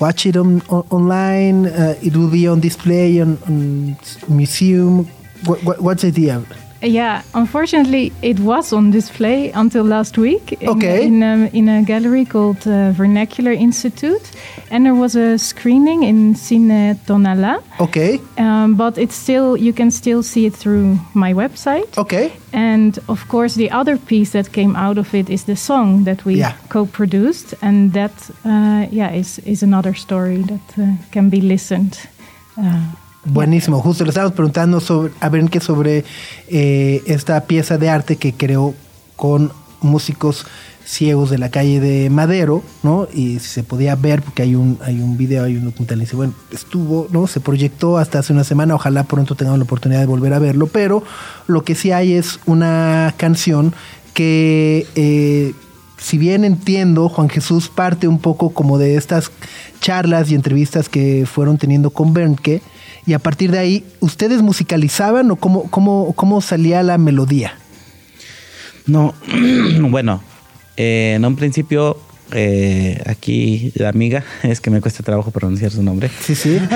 [0.00, 1.66] watch it on, online?
[1.66, 3.96] Uh, it will be on display on, on
[4.28, 5.04] museum.
[5.44, 6.42] What, what, what's the idea?
[6.82, 10.52] Yeah, unfortunately, it was on display until last week.
[10.60, 11.06] In, okay.
[11.06, 14.30] In a, in a gallery called uh, Vernacular Institute,
[14.70, 17.62] and there was a screening in Cine Tonala.
[17.80, 18.20] Okay.
[18.38, 21.96] Um, but it's still you can still see it through my website.
[21.96, 22.32] Okay.
[22.52, 26.24] And of course, the other piece that came out of it is the song that
[26.24, 26.52] we yeah.
[26.68, 31.98] co-produced, and that uh, yeah is is another story that uh, can be listened.
[32.58, 32.82] Uh,
[33.28, 36.04] Buenísimo, justo le estábamos preguntando sobre, a qué sobre
[36.46, 38.72] eh, esta pieza de arte que creó
[39.16, 39.50] con
[39.80, 40.46] músicos
[40.84, 43.08] ciegos de la calle de Madero, ¿no?
[43.12, 46.14] Y se podía ver, porque hay un, hay un video, hay un documental, y dice,
[46.14, 47.26] bueno, estuvo, ¿no?
[47.26, 50.68] Se proyectó hasta hace una semana, ojalá pronto tengamos la oportunidad de volver a verlo,
[50.68, 51.02] pero
[51.48, 53.74] lo que sí hay es una canción
[54.14, 55.52] que, eh,
[55.98, 59.32] si bien entiendo, Juan Jesús parte un poco como de estas
[59.80, 62.62] charlas y entrevistas que fueron teniendo con Bernke,
[63.06, 67.54] y a partir de ahí, ¿ustedes musicalizaban o cómo, cómo, cómo salía la melodía?
[68.86, 69.14] No,
[69.80, 70.22] bueno,
[70.76, 71.98] eh, en un principio,
[72.32, 76.10] eh, aquí la amiga, es que me cuesta trabajo pronunciar su nombre.
[76.20, 76.58] Sí, sí.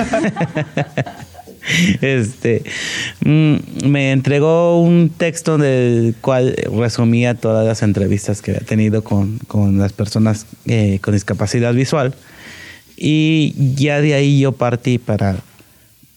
[2.01, 2.62] este
[3.24, 9.39] mm, me entregó un texto del cual resumía todas las entrevistas que había tenido con,
[9.47, 12.14] con las personas eh, con discapacidad visual.
[12.97, 15.39] Y ya de ahí yo partí para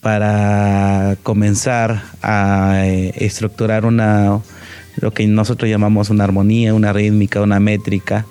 [0.04, 4.38] para comenzar a eh, estructurar una
[4.96, 8.26] lo que nosotros llamamos una armonía, una rítmica, una métrica,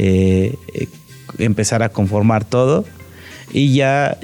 [0.00, 0.88] eh, eh,
[1.38, 2.84] empezar a conformar todo.
[3.52, 4.18] Y ya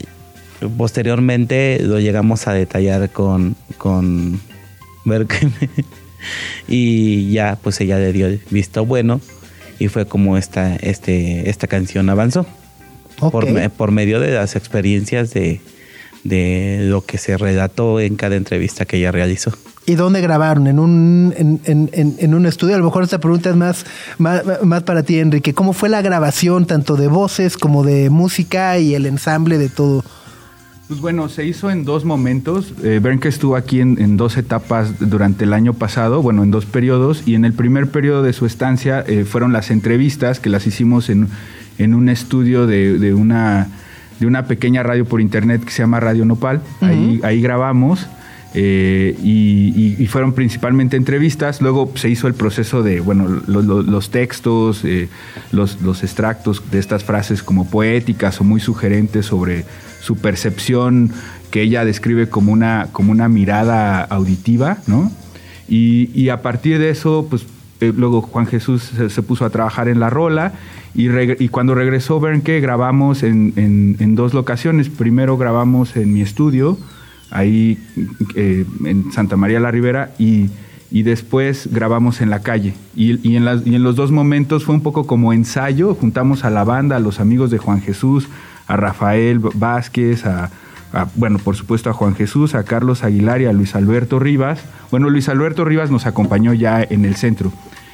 [0.77, 4.41] posteriormente lo llegamos a detallar con, con
[6.67, 9.21] y ya pues ella le dio el visto bueno
[9.79, 12.45] y fue como esta, este, esta canción avanzó.
[13.77, 15.61] Por medio de las experiencias de,
[16.29, 19.53] de lo que se relató en cada entrevista que ella realizó.
[19.89, 20.67] ¿Y dónde grabaron?
[20.67, 22.75] ¿En un, en, en, un estudio?
[22.75, 23.87] A lo mejor esta pregunta es más,
[24.19, 25.55] más, para ti, Enrique.
[25.55, 30.05] ¿Cómo fue la grabación tanto de voces como de música y el ensamble de todo?
[30.89, 32.75] Pues bueno, se hizo en dos momentos.
[32.83, 37.23] Eh, que estuvo aquí en, dos etapas durante el año pasado, bueno, en dos periodos,
[37.25, 41.09] y en el primer periodo de su estancia eh, fueron las entrevistas que las hicimos
[41.09, 41.29] en,
[41.79, 43.69] en un estudio de, de una
[44.19, 46.63] de una pequeña radio por internet que se llama Radio Nopal.
[46.81, 48.07] ahí, ahí grabamos.
[48.55, 51.61] Eh, y, fueron principalmente entrevistas.
[51.61, 55.09] Luego se hizo el proceso de, bueno, los textos, eh,
[55.53, 59.65] los, los, extractos de estas frases como poéticas o muy sugerentes sobre
[60.01, 61.13] su percepción
[61.51, 65.13] que ella describe como una, como una mirada auditiva, ¿no?
[65.69, 67.45] Y, y a partir de eso, pues
[67.81, 70.53] eh, luego Juan Jesús se, puso a trabajar en la rola
[70.95, 74.89] y, cuando regresó Bernke grabamos en, en, dos locaciones.
[74.89, 76.77] Primero grabamos en mi estudio,
[77.31, 77.79] ahí
[78.35, 80.51] eh, en Santa María la Ribera, y,
[80.91, 82.75] y después grabamos en la calle.
[82.97, 86.45] Y, y, en las, y en los dos momentos fue un poco como ensayo, juntamos
[86.45, 88.29] a la banda, a los amigos de Juan Jesús,
[88.67, 90.51] a Rafael Vázquez, a
[91.15, 94.61] bueno, por supuesto a Juan Jesús, a Carlos Aguilar y a Luis Alberto Rivas.
[94.91, 97.53] Bueno, Luis Alberto Rivas nos acompañó ya en el centro,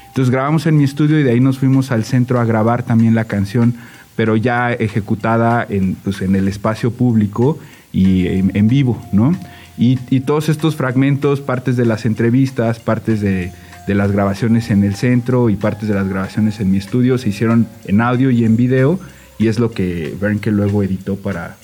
[0.09, 3.15] Entonces grabamos en mi estudio y de ahí nos fuimos al centro a grabar también
[3.15, 3.75] la canción,
[4.15, 7.59] pero ya ejecutada en, pues, en el espacio público
[7.93, 9.37] y en, vivo, ¿no?
[9.77, 13.53] Y, todos estos fragmentos, partes de las entrevistas, partes de,
[13.89, 17.31] de las grabaciones en el centro y partes de las grabaciones en mi estudio se
[17.31, 19.01] hicieron en audio y en video
[19.39, 21.57] y es lo que Bernke luego editó para,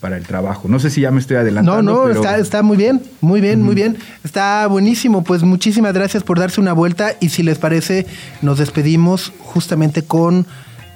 [0.00, 0.68] para el trabajo.
[0.68, 1.82] No sé si ya me estoy adelantando.
[1.82, 3.98] No, no, está, está muy bien, muy bien, muy bien.
[4.24, 5.22] Está buenísimo.
[5.22, 8.06] Pues muchísimas gracias por darse una vuelta y si les parece,
[8.42, 10.46] nos despedimos justamente con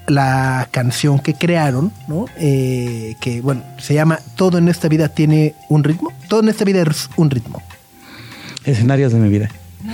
[0.06, 2.26] la canción que crearon, ¿no?
[2.36, 6.12] Eh, que, bueno, se llama Todo en esta vida tiene un ritmo.
[6.28, 7.62] Todo en esta vida es un ritmo.
[8.64, 9.50] Escenarios de mi vida.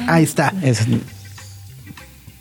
[0.06, 0.52] Ahí está.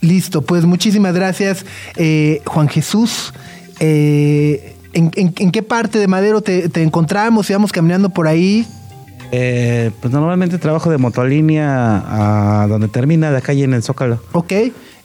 [0.01, 1.65] Listo, pues muchísimas gracias,
[1.97, 3.33] eh, Juan Jesús.
[3.79, 7.49] Eh, ¿en, qué parte de Madero te, encontramos?
[7.49, 8.65] Íbamos caminando por ahí.
[9.31, 14.19] Eh, pues normalmente trabajo de motolínea a donde termina la calle en el Zócalo.
[14.31, 14.53] Ok,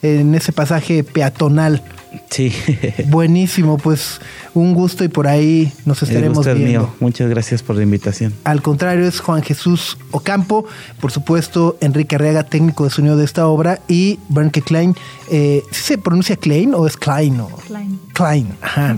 [0.03, 1.83] en ese pasaje peatonal.
[2.31, 2.53] Sí.
[3.07, 4.21] Buenísimo, pues
[4.55, 6.81] un gusto y por ahí nos estaremos El viendo.
[6.83, 6.95] mío.
[7.01, 8.33] Muchas gracias por la invitación.
[8.45, 10.65] Al contrario, es Juan Jesús Ocampo,
[11.01, 14.95] por supuesto, Enrique Arriaga, técnico de sonido de esta obra, y Bernke Klein.
[15.31, 17.43] Eh, ¿Se pronuncia Klein o es Klein?
[17.67, 18.01] Klein.
[18.13, 18.97] Klein, ajá.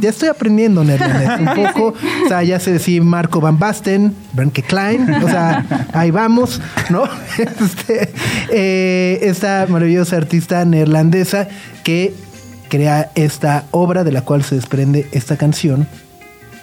[0.00, 1.94] Ya estoy aprendiendo neerlandés un poco.
[2.24, 5.08] O sea, ya sé decir Marco Van Basten, Bernke Klein.
[5.22, 7.04] O sea, ahí vamos, ¿no?
[7.38, 8.12] Este,
[8.50, 11.48] eh, esta maravillosa artista neerlandesa
[11.82, 12.14] que
[12.68, 15.86] crea esta obra de la cual se desprende esta canción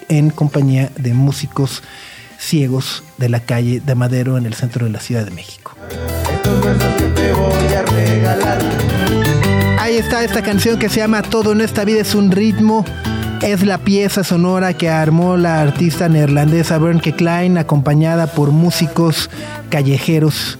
[0.08, 1.82] en compañía de músicos
[2.38, 5.74] ciegos de la calle de Madero en el centro de la Ciudad de México.
[9.78, 12.84] Ahí está esta canción que se llama Todo en esta vida es un ritmo.
[13.42, 19.30] Es la pieza sonora que armó la artista neerlandesa Bernke Klein, acompañada por músicos
[19.68, 20.58] callejeros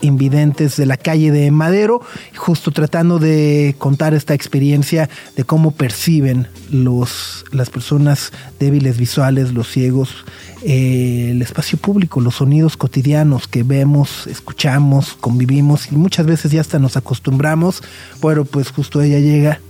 [0.00, 2.00] invidentes de la calle de Madero,
[2.36, 9.68] justo tratando de contar esta experiencia de cómo perciben los, las personas débiles visuales, los
[9.68, 10.24] ciegos,
[10.62, 16.60] eh, el espacio público, los sonidos cotidianos que vemos, escuchamos, convivimos y muchas veces ya
[16.60, 17.82] hasta nos acostumbramos,
[18.20, 19.60] pero pues justo ella llega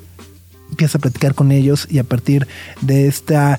[0.70, 2.46] empieza a platicar con ellos y a partir
[2.80, 3.58] de estas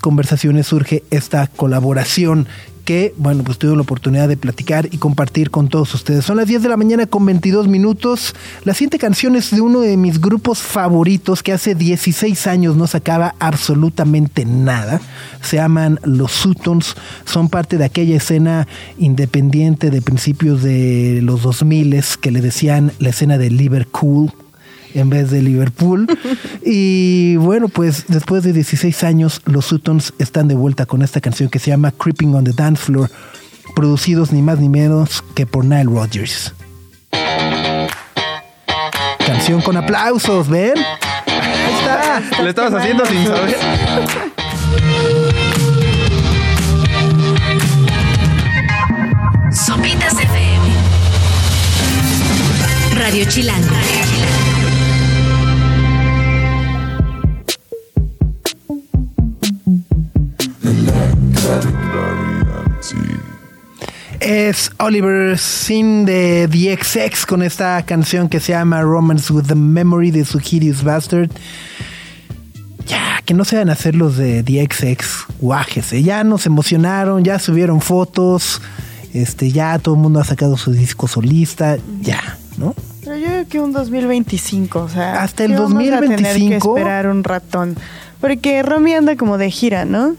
[0.00, 2.48] conversaciones surge esta colaboración
[2.88, 6.24] que, bueno, pues tuve la oportunidad de platicar y compartir con todos ustedes.
[6.24, 8.34] Son las 10 de la mañana con 22 minutos.
[8.64, 12.86] La siguiente canción es de uno de mis grupos favoritos que hace 16 años no
[12.86, 15.02] sacaba absolutamente nada.
[15.42, 16.96] Se llaman Los Sutons.
[17.26, 18.66] Son parte de aquella escena
[18.96, 24.32] independiente de principios de los 2000 que le decían la escena de Liverpool
[24.94, 26.06] en vez de Liverpool.
[26.64, 31.48] y bueno, pues después de 16 años, los Sutons están de vuelta con esta canción
[31.48, 33.10] que se llama Creeping on the Dance Floor,
[33.74, 36.54] producidos ni más ni menos que por Nile Rodgers.
[39.26, 40.72] Canción con aplausos, ¿ven?
[41.26, 42.42] Ahí está.
[42.42, 43.56] Lo estabas haciendo sin saber.
[49.52, 50.66] Sopitas FM.
[52.94, 53.62] Radio Chilán.
[64.28, 69.54] Es Oliver Sin de The XX con esta canción que se llama Romance with the
[69.54, 71.30] Memory de su Hideous Bastard.
[72.86, 75.06] Ya, que no se van a hacer los de The XX,
[75.40, 76.02] guájese.
[76.02, 78.60] Ya nos emocionaron, ya subieron fotos,
[79.14, 82.74] este, ya todo el mundo ha sacado su disco solista, ya, ¿no?
[83.04, 85.22] Pero yo creo que un 2025, o sea.
[85.22, 86.16] Hasta el 2025.
[86.16, 87.78] tener que esperar un ratón.
[88.20, 90.16] Porque Romy anda como de gira, ¿no?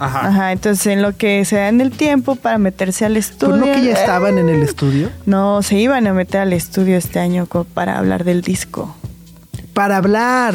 [0.00, 0.28] Ajá.
[0.28, 3.54] Ajá, entonces en lo que se dan el tiempo para meterse al estudio.
[3.60, 5.10] ¿Pero no que ya estaban en el estudio?
[5.26, 8.96] No, se iban a meter al estudio este año para hablar del disco.
[9.74, 10.54] Para hablar.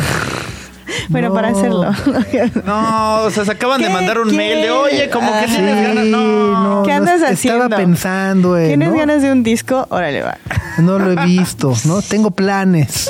[1.10, 1.34] Bueno, No.
[1.34, 1.92] para hacerlo.
[2.66, 5.46] No, o sea, se acaban de ¿Qué mandar un mail de, oye, como que Ah,
[5.48, 6.06] tienes Sí, ganas.
[6.06, 6.64] No.
[6.64, 7.70] no, ¿Qué no, andas Estaba haciendo?
[7.76, 8.68] pensando en.
[8.68, 8.96] ¿Tienes ¿no?
[8.96, 9.88] ganas de un disco?
[9.90, 10.38] Órale, va.
[10.78, 12.02] No lo he visto, ¿no?
[12.10, 13.10] Tengo planes.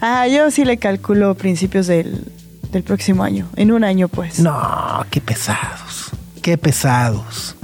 [0.00, 2.24] Ah, yo sí le calculo principios del,
[2.72, 3.48] del próximo año.
[3.56, 4.38] En un año, pues.
[4.40, 6.10] No, qué pesados.
[6.40, 7.54] Qué pesados.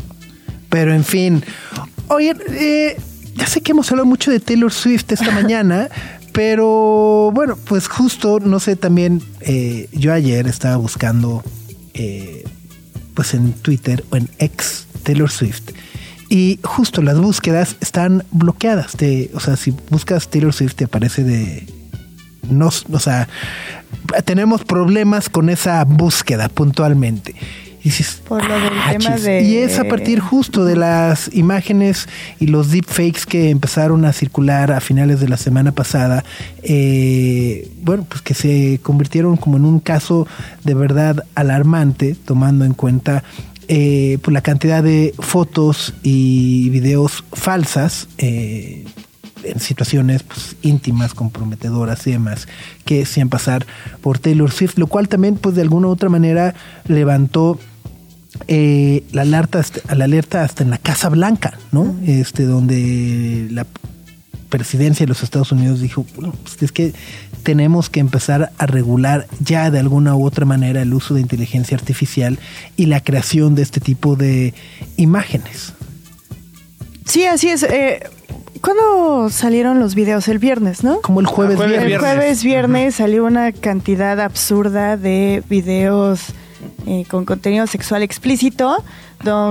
[0.68, 1.42] Pero en fin.
[2.09, 2.96] Oye, eh,
[3.34, 5.88] ya sé que hemos hablado mucho de Taylor Swift esta mañana,
[6.32, 11.42] pero bueno, pues justo, no sé, también eh, yo ayer estaba buscando,
[11.94, 12.44] eh,
[13.14, 15.70] pues en Twitter o en ex Taylor Swift.
[16.30, 18.92] Y justo las búsquedas están bloqueadas.
[18.92, 21.66] Te- o sea, si buscas Taylor Swift te aparece de
[22.51, 23.28] no, o sea,
[24.24, 27.34] tenemos problemas con esa búsqueda puntualmente.
[27.80, 29.24] Y dices, Por lo del "Ah, tema chis".
[29.24, 32.09] de- y es a partir justo de las imágenes
[32.40, 36.24] y los deepfakes que empezaron a circular a finales de la semana pasada,
[36.64, 40.26] eh, bueno, pues que se convirtieron como en un caso
[40.64, 43.22] de verdad alarmante, tomando en cuenta
[43.68, 48.86] eh, pues la cantidad de fotos y videos falsas eh,
[49.51, 52.49] en situaciones pues, íntimas, comprometedoras y demás,
[52.84, 53.66] que hacían pasar
[54.01, 56.55] por Taylor Swift, lo cual también pues de alguna u otra manera
[56.86, 57.59] levantó
[58.46, 61.96] eh, la alerta hasta, la alerta hasta en la Casa Blanca, ¿no?
[62.07, 63.66] Este, donde la
[64.49, 66.94] presidencia de los Estados Unidos dijo, bueno, pues es que
[67.42, 71.76] tenemos que empezar a regular ya de alguna u otra manera el uso de inteligencia
[71.76, 72.38] artificial
[72.76, 74.55] y la creación de este tipo de
[74.96, 75.74] imágenes.
[77.09, 77.62] Sí, así es.
[77.62, 78.00] Eh,
[78.61, 80.28] ¿Cuándo salieron los videos?
[80.28, 81.00] El viernes, ¿no?
[81.00, 81.92] Como el jueves, jueves, viernes.
[81.92, 86.26] El jueves, viernes salió una cantidad absurda de videos
[86.86, 88.84] eh, con contenido sexual explícito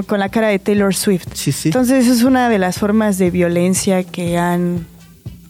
[0.07, 1.27] con la cara de Taylor Swift.
[1.33, 1.69] Sí, sí.
[1.69, 4.85] Entonces es una de las formas de violencia que han,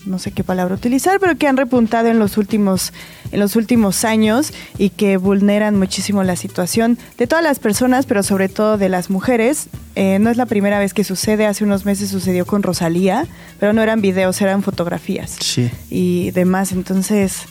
[0.07, 2.93] no sé qué palabra utilizar, pero que han repuntado en los últimos,
[3.31, 8.23] en los últimos años y que vulneran muchísimo la situación de todas las personas, pero
[8.23, 9.67] sobre todo de las mujeres.
[9.95, 13.25] Eh, no es la primera vez que sucede, hace unos meses sucedió con Rosalía,
[13.59, 15.69] pero no eran videos, eran fotografías Sí.
[15.89, 16.71] y demás.
[16.71, 17.41] Entonces,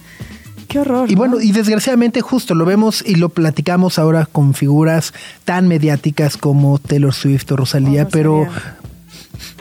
[0.68, 1.10] qué horror.
[1.10, 1.18] Y ¿no?
[1.18, 5.12] bueno, y desgraciadamente justo lo vemos y lo platicamos ahora con figuras
[5.44, 8.46] tan mediáticas como Taylor Swift o Rosalía, Oh, pero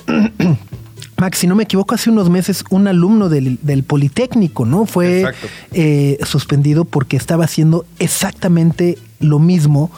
[1.18, 4.86] Max, si no me equivoco, hace unos meses un alumno del, del Politécnico, ¿no?
[4.86, 5.26] Fue
[5.72, 9.92] eh, suspendido porque estaba haciendo exactamente lo mismo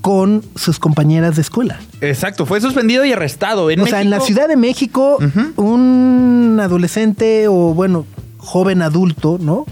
[0.00, 1.80] con sus compañeras de escuela.
[2.00, 3.70] Exacto, fue suspendido y arrestado.
[3.70, 5.18] En o sea, en la Ciudad de México,
[5.56, 8.06] un adolescente o, bueno,
[8.38, 9.66] joven adulto, ¿no?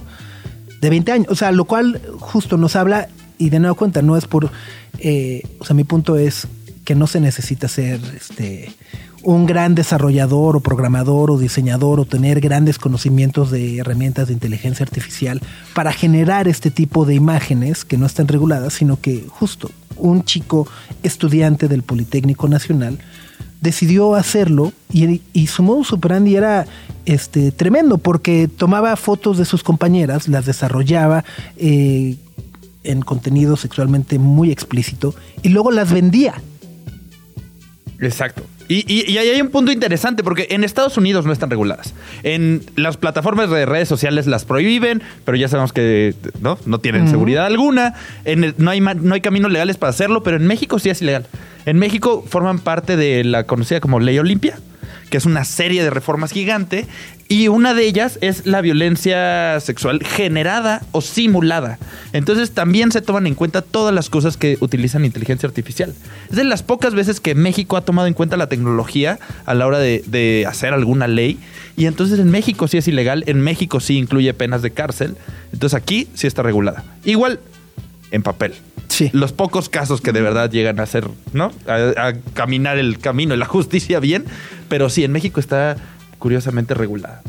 [0.81, 1.27] De 20 años.
[1.31, 4.51] O sea, lo cual justo nos habla, y de nueva cuenta, no es por.
[4.99, 6.47] eh, o sea, mi punto es
[6.85, 8.73] que no se necesita ser este
[9.23, 14.85] un gran desarrollador o programador o diseñador o tener grandes conocimientos de herramientas de inteligencia
[14.85, 15.41] artificial
[15.75, 20.67] para generar este tipo de imágenes que no están reguladas, sino que justo un chico
[21.03, 22.99] estudiante del Politécnico Nacional
[23.61, 26.67] decidió hacerlo y, y su modus operandi era
[27.07, 31.25] este tremendo porque tomaba fotos de sus compañeras, las desarrollaba
[31.57, 32.17] eh,
[32.83, 36.35] en contenido sexualmente muy explícito y luego las vendía.
[38.01, 38.43] Exacto.
[38.69, 41.95] Y, y- y ahí hay un punto interesante porque en Estados Unidos no están reguladas.
[42.23, 47.09] En las plataformas de redes sociales las prohíben, pero ya sabemos que no, no tienen
[47.09, 47.95] seguridad alguna.
[48.25, 51.03] En el- no, hay, no hay caminos legales para hacerlo, pero en México sí es
[51.03, 51.27] ilegal.
[51.67, 54.59] En México forman parte de la conocida como Ley Olimpia,
[55.13, 56.87] que es una serie de reformas gigante,
[57.29, 61.79] y una de ellas es la violencia sexual generada o simulada.
[62.15, 65.93] Entonces también se toman en cuenta todas las cosas que utilizan inteligencia artificial.
[66.31, 69.67] Es de las pocas veces que México ha tomado en cuenta la tecnología a la
[69.67, 71.39] hora de, de hacer alguna ley,
[71.77, 75.17] y entonces en México sí es ilegal, en México sí incluye penas de cárcel,
[75.53, 76.85] entonces aquí sí está regulada.
[77.05, 77.39] Igual
[78.13, 78.55] en papel.
[78.93, 79.09] Sí.
[79.15, 81.51] Los pocos casos que de verdad llegan a ser, ¿no?
[81.67, 84.27] A, a caminar el camino de la justicia bien,
[84.69, 85.77] pero sí, en México está
[86.19, 87.23] curiosamente regulada.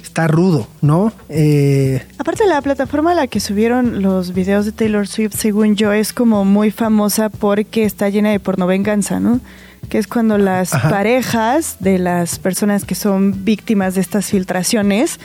[0.00, 1.12] Está rudo, ¿no?
[1.28, 5.92] Eh, Aparte, la plataforma a la que subieron los videos de Taylor Swift, según yo,
[5.92, 9.40] es como muy famosa porque está llena de pornovenganza, ¿no?
[9.88, 10.88] Que es cuando las Ajá.
[10.88, 15.18] parejas de las personas que son víctimas de estas filtraciones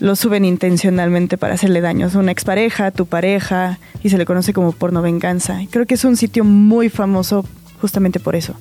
[0.00, 4.26] lo suben intencionalmente para hacerle daños a una expareja, a tu pareja, y se le
[4.26, 5.62] conoce como pornovenganza.
[5.62, 7.44] Y Creo que es un sitio muy famoso
[7.80, 8.54] justamente por eso.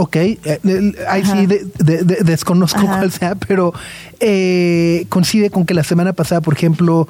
[0.00, 1.32] Ok, eh, eh, ahí Ajá.
[1.40, 2.98] sí de- de- de- desconozco Ajá.
[2.98, 3.72] cuál sea, pero
[4.20, 7.08] eh, coincide con que la semana pasada, por ejemplo,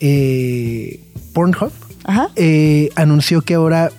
[0.00, 1.00] eh,
[1.34, 1.70] Pornhub
[2.04, 2.28] Ajá.
[2.36, 3.90] eh, anunció que ahora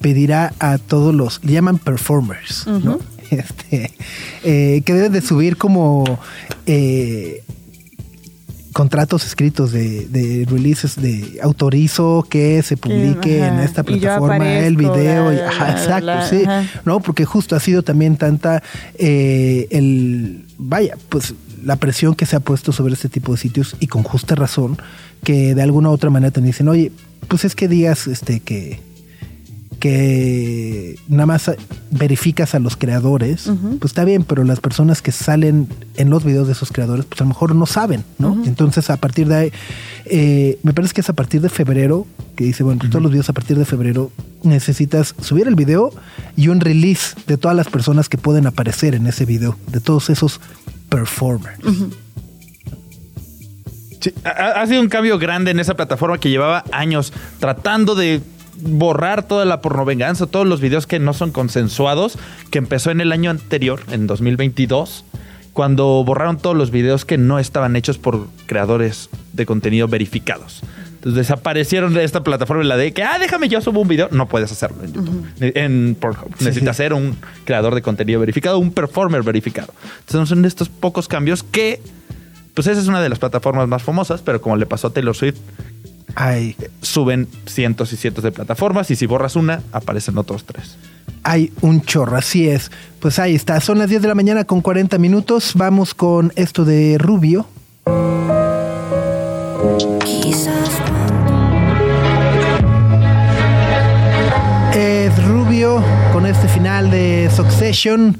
[0.00, 2.98] pedirá a todos los, le llaman performers, ¿no?
[3.28, 3.90] Este,
[4.42, 6.04] que deben de subir como
[8.76, 14.76] contratos escritos de, de releases de autorizo que se publique ajá, en esta plataforma el
[14.76, 16.62] video y- ajá, exacto sí ajá.
[16.84, 18.62] no porque justo ha sido también tanta
[18.98, 21.32] eh, el vaya pues
[21.64, 24.76] la presión que se ha puesto sobre este tipo de sitios y con justa razón
[25.24, 26.92] que de alguna u otra manera te dicen oye
[27.28, 28.78] pues es que digas este que
[29.78, 31.50] que nada más
[31.90, 36.46] verificas a los creadores, pues está bien, pero las personas que salen en los videos
[36.46, 38.42] de esos creadores, pues a lo mejor no saben, ¿no?
[38.46, 39.52] Entonces, a partir de ahí,
[40.06, 42.06] eh, me parece que es a partir de febrero,
[42.36, 44.10] que dice, bueno, pues todos los videos a partir de febrero
[44.42, 45.92] necesitas subir el video
[46.36, 50.10] y un release de todas las personas que pueden aparecer en ese video, de todos
[50.10, 50.40] esos
[50.88, 51.58] performers.
[54.00, 58.22] Sí, ha, ha sido un cambio grande en esa plataforma que llevaba años tratando de
[58.60, 62.18] borrar toda la pornovenganza, todos los videos que no son consensuados,
[62.50, 65.04] que empezó en el año anterior, en 2022,
[65.52, 70.62] cuando borraron todos los videos que no estaban hechos por creadores de contenido verificados.
[70.96, 74.08] Entonces desaparecieron de esta plataforma la de que, ah, déjame yo subo un video.
[74.10, 75.26] No puedes hacerlo en YouTube.
[75.40, 76.30] En Pornhub.
[76.40, 79.72] Necesitas ser un creador de contenido verificado, un performer verificado.
[80.00, 81.80] Entonces son estos pocos cambios que,
[82.54, 85.14] pues esa es una de las plataformas más famosas, pero como le pasó a Taylor
[85.14, 85.38] Swift,
[86.16, 86.56] Ay.
[86.80, 90.78] suben cientos y cientos de plataformas y si borras una, aparecen otros tres.
[91.22, 92.70] Hay un chorro, así es.
[93.00, 95.52] Pues ahí está, son las 10 de la mañana con 40 minutos.
[95.54, 97.46] Vamos con esto de Rubio.
[104.74, 108.18] Es Rubio con este final de Succession.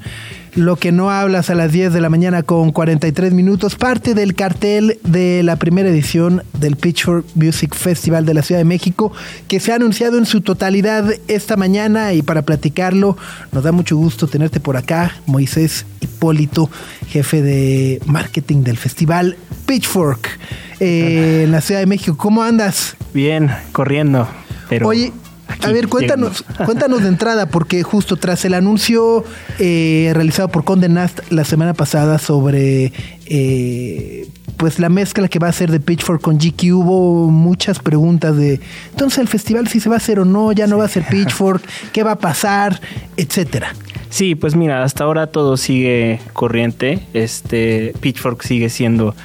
[0.57, 4.33] Lo que no hablas a las 10 de la mañana con 43 minutos, parte del
[4.33, 9.11] cartel de la primera edición del Pitchfork Music Festival de la Ciudad de México,
[9.47, 13.17] que se ha anunciado en su totalidad esta mañana y para platicarlo
[13.51, 16.71] nos da mucho gusto tenerte por acá, Moisés Hipólito,
[17.07, 19.37] jefe de marketing del festival
[19.67, 20.39] Pitchfork
[20.79, 22.17] eh, en la Ciudad de México.
[22.17, 22.97] ¿Cómo andas?
[23.13, 24.27] Bien, corriendo.
[24.69, 24.87] Pero...
[24.87, 25.13] Oye,
[25.61, 29.23] a ver, cuéntanos, cuéntanos de entrada, porque justo tras el anuncio
[29.59, 32.91] eh, realizado por Conde Nast la semana pasada sobre
[33.25, 34.27] eh,
[34.57, 38.59] pues la mezcla que va a hacer de Pitchfork con GQ, hubo muchas preguntas de
[38.91, 41.05] entonces el festival si se va a hacer o no, ya no va a ser
[41.09, 42.79] Pitchfork, qué va a pasar,
[43.15, 43.73] etcétera.
[44.09, 46.99] Sí, pues mira, hasta ahora todo sigue corriente.
[47.13, 49.15] Este Pitchfork sigue siendo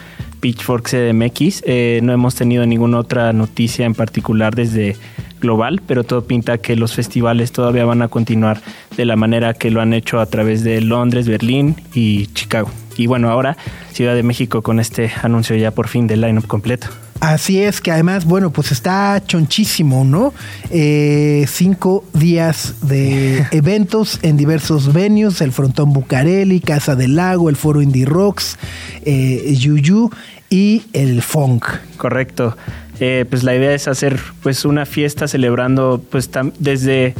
[0.40, 1.62] Pitchfork CDMX.
[1.64, 4.96] Eh, no hemos tenido ninguna otra noticia en particular desde
[5.42, 8.62] global, pero todo pinta que los festivales todavía van a continuar
[8.96, 12.70] de la manera que lo han hecho a través de Londres, Berlín y Chicago.
[12.96, 13.56] Y bueno, ahora
[13.92, 16.88] Ciudad de México con este anuncio ya por fin del lineup completo.
[17.20, 20.34] Así es, que además, bueno, pues está chonchísimo, ¿no?
[20.70, 27.54] Eh, cinco días de eventos en diversos venues, el Frontón Bucareli, Casa del Lago, el
[27.54, 28.58] Foro Indie Rocks,
[29.04, 30.10] eh, Yuyu
[30.50, 31.64] y el Funk.
[31.96, 32.56] Correcto.
[33.04, 36.30] Eh, pues la idea es hacer pues una fiesta celebrando pues
[36.60, 37.16] desde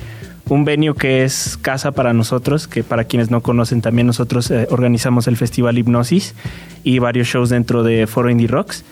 [0.49, 4.69] un venue que es casa para nosotros, que para quienes no conocen también nosotros eh,
[4.71, 6.37] organizamos el Festival Hipnosis
[6.85, 8.85] y varios shows dentro de Foro Indie Rocks.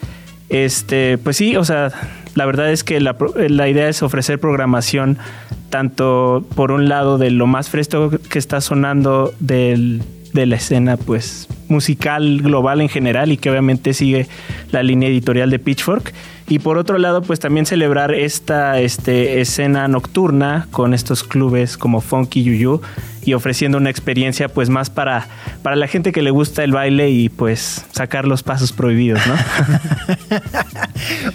[0.49, 1.93] Este, pues sí, o sea,
[2.34, 5.16] la verdad es que la, la, idea es ofrecer programación
[5.68, 10.97] tanto por un lado de lo más fresco que está sonando del de la escena
[10.97, 14.28] pues musical global en general y que obviamente sigue
[14.70, 16.12] la línea editorial de Pitchfork
[16.51, 22.01] y por otro lado pues también celebrar esta este, escena nocturna con estos clubes como
[22.01, 22.80] Funky Yuyu
[23.24, 25.28] y ofreciendo una experiencia pues más para,
[25.62, 29.34] para la gente que le gusta el baile y pues sacar los pasos prohibidos, ¿no?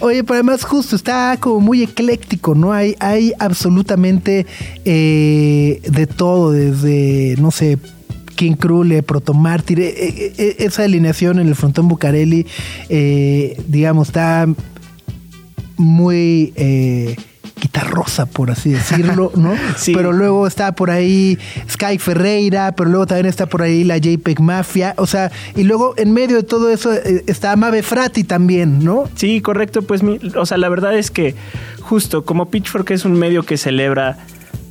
[0.00, 2.74] Oye, pero además justo está como muy ecléctico, ¿no?
[2.74, 4.46] Hay, hay absolutamente
[4.84, 7.78] eh, de todo, desde, no sé,
[8.36, 12.46] King Krule, Protomártir, eh, eh, eh, esa alineación en el frontón Bucareli,
[13.66, 14.46] digamos, está
[15.76, 16.52] muy
[17.60, 19.54] guitarrosa, por así decirlo, ¿no?
[19.76, 19.94] sí.
[19.94, 21.38] Pero luego está por ahí
[21.70, 25.94] Sky Ferreira, pero luego también está por ahí la JPEG Mafia, o sea, y luego
[25.96, 29.04] en medio de todo eso está Mave Frati también, ¿no?
[29.16, 30.02] Sí, correcto, pues,
[30.36, 31.34] o sea, la verdad es que
[31.80, 34.18] justo como Pitchfork es un medio que celebra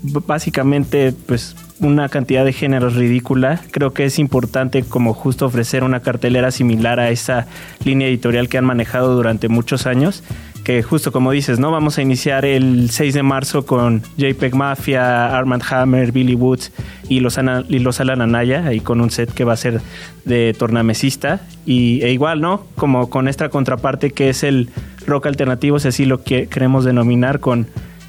[0.03, 3.61] básicamente, pues, una cantidad de géneros ridícula.
[3.71, 7.47] Creo que es importante como justo ofrecer una cartelera similar a esa
[7.83, 10.23] línea editorial que han manejado durante muchos años.
[10.63, 11.69] Que justo como dices, ¿no?
[11.69, 16.71] Vamos a iniciar el 6 de marzo con JPEG Mafia, Armand Hammer, Billy Woods
[17.07, 19.81] y los, y los Alan Anaya, ahí con un set que va a ser
[20.23, 21.41] de tornamesista.
[21.67, 22.65] Y, e igual, ¿no?
[22.75, 24.69] Como con esta contraparte que es el
[25.05, 27.67] rock alternativo, si así lo que queremos denominar, con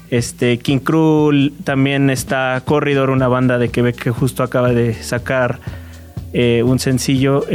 [0.09, 5.59] este, King Krul, también está Corridor, una banda de Quebec que justo acaba de sacar
[6.33, 7.45] eh, un sencillo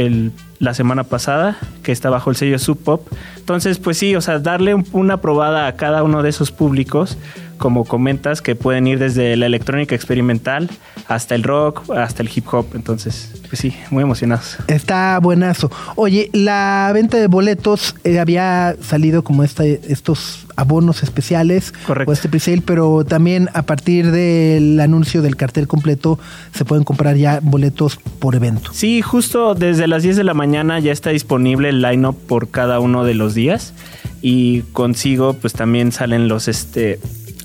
[0.59, 3.07] la semana pasada, que está bajo el sello Sub Pop.
[3.37, 7.17] Entonces, pues sí, o sea, darle una probada a cada uno de esos públicos
[7.63, 10.69] como comentas, que pueden ir desde la electrónica experimental
[11.07, 12.65] hasta el rock, hasta el hip hop.
[12.75, 14.57] Entonces, pues sí, muy emocionados.
[14.67, 15.71] Está buenazo.
[15.95, 22.11] Oye, la venta de boletos eh, había salido como este, estos abonos especiales Correcto.
[22.11, 26.19] o este presale, pero también a partir del anuncio del cartel completo
[26.53, 28.71] se pueden comprar ya boletos por evento.
[28.73, 32.81] Sí, justo desde las 10 de la mañana ya está disponible el line-up por cada
[32.81, 33.73] uno de los días
[34.21, 36.99] y consigo pues también salen los este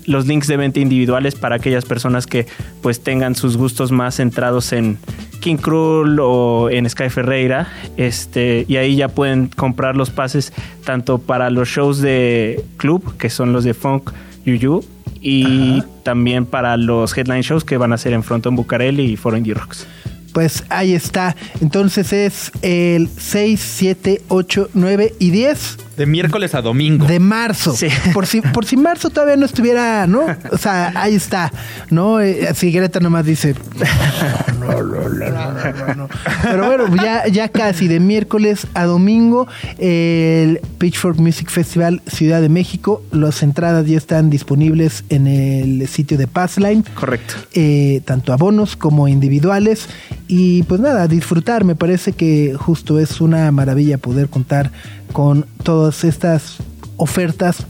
[0.09, 2.47] los links de venta individuales para aquellas personas que
[2.81, 4.97] pues tengan sus gustos más centrados en
[5.39, 7.67] King Krul o en Sky Ferreira.
[7.95, 10.51] Este, y ahí ya pueden comprar los pases
[10.83, 14.11] tanto para los shows de club, que son los de funk,
[14.45, 14.83] Yuyu
[15.21, 19.37] y también para los headline shows que van a ser en Fronton Bucareli y Foro
[19.37, 19.85] Indie Rocks.
[20.33, 21.35] Pues ahí está.
[21.61, 27.05] Entonces es el 6, 7, 8, 9 y 10 De miércoles a domingo.
[27.05, 27.75] de marzo.
[28.13, 30.21] Por si por si marzo todavía no estuviera, ¿no?
[30.49, 31.51] O sea, ahí está,
[31.89, 32.21] ¿no?
[32.21, 33.53] Eh, Así Greta nomás dice,
[34.61, 36.09] no, no, no, no, no, no.
[36.41, 39.47] Pero bueno, ya, ya casi de miércoles a domingo,
[39.77, 43.03] el Pitchfork Music Festival Ciudad de México.
[43.11, 46.83] Las entradas ya están disponibles en el sitio de Passline.
[46.95, 47.33] Correcto.
[47.53, 49.87] eh, tanto abonos como individuales.
[50.29, 51.65] Y pues nada, disfrutar.
[51.65, 54.71] Me parece que justo es una maravilla poder contar
[55.11, 56.57] con todas estas
[56.97, 57.65] ofertas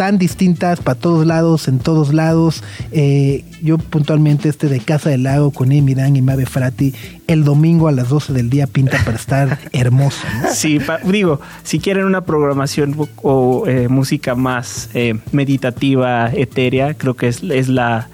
[0.00, 2.64] tan distintas para todos lados, en todos lados.
[2.90, 6.94] Eh, yo puntualmente este de Casa del Lago con Amy Dan y Mabe Frati
[7.26, 10.26] el domingo a las 12 del día pinta para estar hermoso.
[10.42, 10.54] ¿no?
[10.54, 17.28] Sí, digo, si quieren una programación o, eh, música más eh, meditativa, etérea, creo que
[17.28, 18.08] es, es la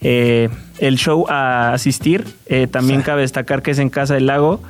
[0.00, 2.24] el show a asistir.
[2.70, 4.60] También cabe destacar que es en Casa del Lago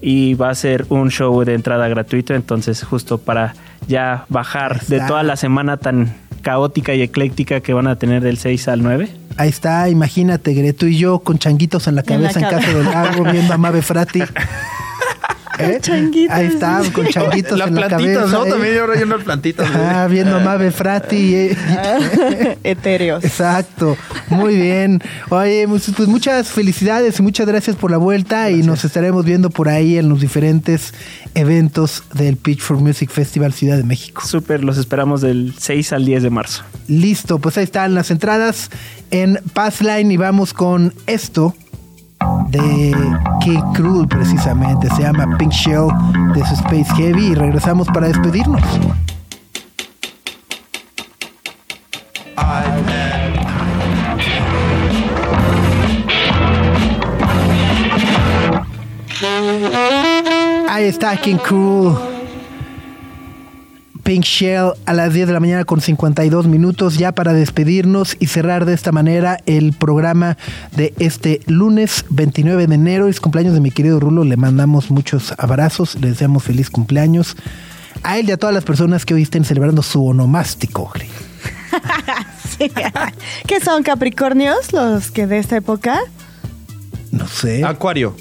[0.00, 3.54] y va a ser un show de entrada gratuito, entonces justo para
[3.86, 8.38] ya bajar de toda la semana tan caótica y ecléctica que van a tener del
[8.38, 9.08] 6 al 9.
[9.36, 12.50] Ahí está, imagínate, Greto y yo con changuitos en la En la cabeza en.
[12.50, 14.22] Casa del Lago viendo a Mabe Frati.
[15.58, 15.78] ¿Eh?
[15.80, 16.36] Changuitos.
[16.36, 18.38] Ahí está, con changuitos Las en la plantitas, cabeza.
[18.38, 18.46] ¿no?
[18.46, 18.50] ¿eh?
[18.50, 19.68] También ahora hay unas plantitas.
[19.74, 21.34] Ah, viendo a Mabe Frati.
[21.34, 21.56] eh.
[22.64, 23.24] Etéreos.
[23.24, 23.96] Exacto,
[24.28, 25.00] muy bien.
[25.30, 29.50] Oye, pues pues muchas felicidades y muchas gracias por la vuelta y nos estaremos viendo
[29.50, 30.94] por ahí en los diferentes
[31.34, 34.22] eventos del Pitchfork Music Festival Ciudad de México.
[34.24, 36.62] Súper, los esperamos del 6 al 10 de marzo.
[36.86, 38.70] Listo, pues ahí están las entradas
[39.10, 41.54] en Passline y vamos con esto
[42.48, 42.94] de
[43.40, 44.88] King Cruel precisamente.
[44.90, 45.88] Se llama Pink Shell
[46.34, 48.62] de su Space Heavy y regresamos para despedirnos.
[60.68, 62.07] Ahí está King Cruel.
[64.08, 68.28] Pink Shell a las 10 de la mañana con 52 minutos ya para despedirnos y
[68.28, 70.38] cerrar de esta manera el programa
[70.74, 73.08] de este lunes 29 de enero.
[73.08, 77.36] Es cumpleaños de mi querido Rulo, le mandamos muchos abrazos, le deseamos feliz cumpleaños.
[78.02, 80.90] A él y a todas las personas que hoy estén celebrando su onomástico.
[82.56, 82.72] Sí.
[83.46, 86.00] ¿Qué son Capricornios los que de esta época?
[87.12, 87.62] No sé.
[87.62, 88.16] Acuario.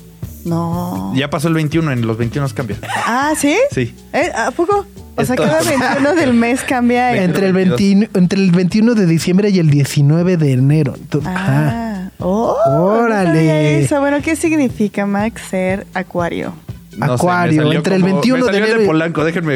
[0.47, 1.13] No.
[1.15, 2.77] Ya pasó el 21, en los 21 cambia.
[3.05, 3.55] Ah, ¿sí?
[3.71, 3.93] Sí.
[4.13, 4.31] ¿Eh?
[4.35, 4.85] ¿A poco?
[5.15, 7.13] O sea, cada 21 del mes cambia.
[7.17, 10.93] el- Entre el, 21, entre el 21 de diciembre y el 19 de enero.
[10.95, 11.69] Entonces, ajá.
[11.69, 13.43] Ah, oh, Órale.
[13.45, 13.99] no eso.
[13.99, 16.53] Bueno, ¿qué significa, Max, ser acuario?
[16.97, 18.77] No Acuario, entre el como- 21 me de enero.
[18.79, 19.53] de y- Polanco, déjenme.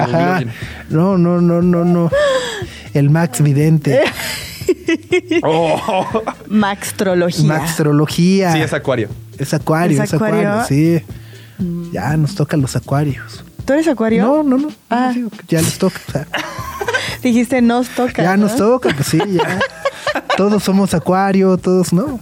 [0.89, 2.09] No, no, no, no, no.
[2.93, 4.01] El Max Vidente.
[5.43, 6.05] Oh.
[6.47, 7.47] Maxtrología.
[7.47, 8.53] Maxtrología.
[8.53, 9.09] Sí, es Acuario.
[9.41, 11.01] Es acuario, ¿Es es acuario, sí.
[11.91, 13.43] Ya nos tocan los acuarios.
[13.65, 14.23] ¿Tú eres acuario?
[14.25, 14.69] No, no, no.
[14.89, 15.13] Ah.
[15.13, 15.99] que Ya les toca.
[16.07, 16.27] o sea,
[17.23, 18.23] Dijiste nos toca.
[18.23, 18.43] ya ¿no?
[18.43, 19.59] nos toca, pues sí, ya.
[20.37, 22.19] Todos somos acuario, todos, ¿no?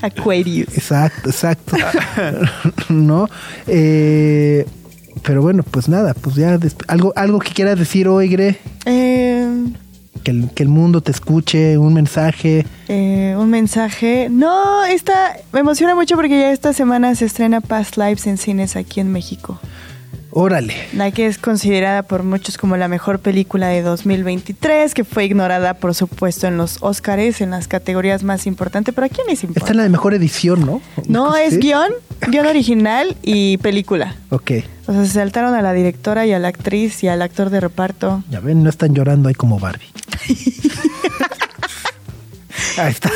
[0.00, 0.68] Aquarius.
[0.76, 1.76] Exacto, exacto.
[2.88, 3.28] ¿No?
[3.66, 4.64] Eh,
[5.22, 9.31] pero bueno, pues nada, pues ya algo, algo que quieras decir hoy, Gre, Eh,
[10.22, 12.64] que el, que el mundo te escuche, un mensaje.
[12.88, 14.28] eh, un mensaje.
[14.30, 18.76] No, esta me emociona mucho porque ya esta semana se estrena Past Lives en cines
[18.76, 19.58] aquí en México.
[20.34, 20.74] Órale.
[20.94, 25.74] La que es considerada por muchos como la mejor película de 2023, que fue ignorada,
[25.74, 28.94] por supuesto, en los Oscars, en las categorías más importantes.
[28.94, 29.60] Pero ¿a quién les importa?
[29.60, 30.80] Esta es la de mejor edición, ¿no?
[31.06, 31.92] No, es guion,
[32.28, 34.16] guion original y película.
[34.30, 34.52] Ok.
[34.86, 37.60] O sea, se saltaron a la directora y a la actriz y al actor de
[37.60, 38.24] reparto.
[38.30, 39.86] Ya ven, no están llorando ahí como Barbie.
[42.78, 43.10] Ahí está.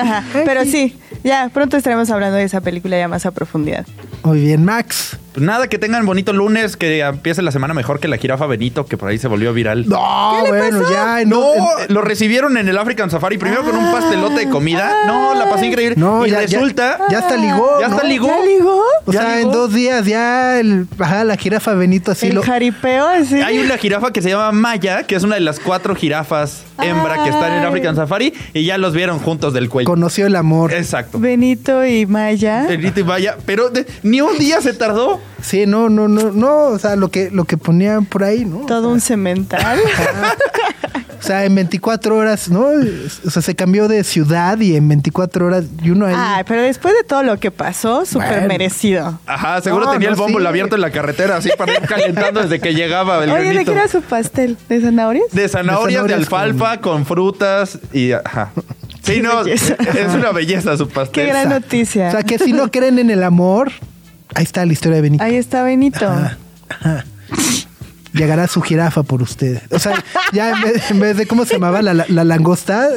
[0.00, 3.84] Ajá, pero sí, ya pronto estaremos hablando de esa película ya más a profundidad.
[4.22, 5.18] Muy bien, Max.
[5.38, 8.86] Pues nada, que tengan bonito lunes, que empiece la semana mejor que la jirafa Benito,
[8.86, 9.88] que por ahí se volvió viral.
[9.88, 11.20] No, bueno, ya.
[11.20, 14.92] en- No, en- lo recibieron en el African Safari, primero con un pastelote de comida.
[15.06, 15.94] No, la pasé increíble.
[15.96, 16.98] no, y ya, ya- resulta.
[17.08, 17.78] Ya, hasta ligó.
[17.80, 17.94] Ya ¿no?
[17.94, 18.26] hasta ligó.
[18.26, 18.82] ¿Ya ligó?
[19.06, 19.48] O ¿Ya sea, ligó?
[19.48, 22.42] en dos días ya el, ajá, la jirafa Benito así El lo.
[22.42, 23.40] jaripeo, así.
[23.40, 27.22] Hay una jirafa que se llama Maya, que es una de las cuatro jirafas hembra
[27.22, 27.66] que están en Ay.
[27.66, 29.88] African Safari y ya los vieron juntos del cuello.
[29.88, 30.72] Conoció el amor.
[30.74, 31.20] Exacto.
[31.20, 32.64] Benito y Maya.
[32.68, 35.20] Benito y Maya, pero de- ni un día se tardó.
[35.40, 36.64] Sí, no, no, no, no.
[36.66, 38.66] O sea, lo que, lo que ponían por ahí, ¿no?
[38.66, 39.78] Todo un cemental.
[41.18, 42.68] O sea, en 24 horas, ¿no?
[43.26, 46.14] O sea, se cambió de ciudad y en 24 horas y uno ahí.
[46.16, 48.46] Ay, pero después de todo lo que pasó, súper Bueno.
[48.48, 49.18] merecido.
[49.26, 50.46] Ajá, seguro No, tenía no, el bombo sí.
[50.46, 53.72] abierto en la carretera, así para ir calentando desde que llegaba el Oye, ¿de qué
[53.72, 54.56] era su pastel?
[54.68, 55.26] ¿De zanahorias?
[55.32, 57.04] De zanahorias, de, alfalfa, con...
[57.04, 58.12] frutas y...
[58.12, 58.52] Ajá.
[59.02, 59.74] Sí, Qué no, belleza.
[59.74, 61.24] es una belleza su pastel.
[61.24, 62.08] Qué gran noticia.
[62.08, 63.72] O sea, que si no creen en el amor,
[64.34, 65.24] ahí está la historia de Benito.
[65.24, 66.06] Ahí está Benito.
[66.08, 66.36] Ajá,
[66.68, 67.04] ajá.
[68.14, 69.60] Llegará su jirafa por usted.
[69.70, 70.02] O sea,
[70.32, 71.82] ya en vez, en vez de, ¿cómo se llamaba?
[71.82, 72.88] La, la- la langosta,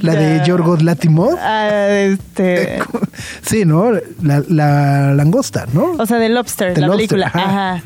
[0.00, 0.42] la, de.
[0.46, 1.34] Yorgos Latimos.
[1.40, 2.78] Ah, este,
[3.46, 3.92] Sí, ¿no?
[4.22, 5.92] La, la langosta, ¿no?
[5.98, 7.26] o sea, de Lobster, De la Lobster, película.
[7.34, 7.72] ajá.
[7.74, 7.82] Ajá.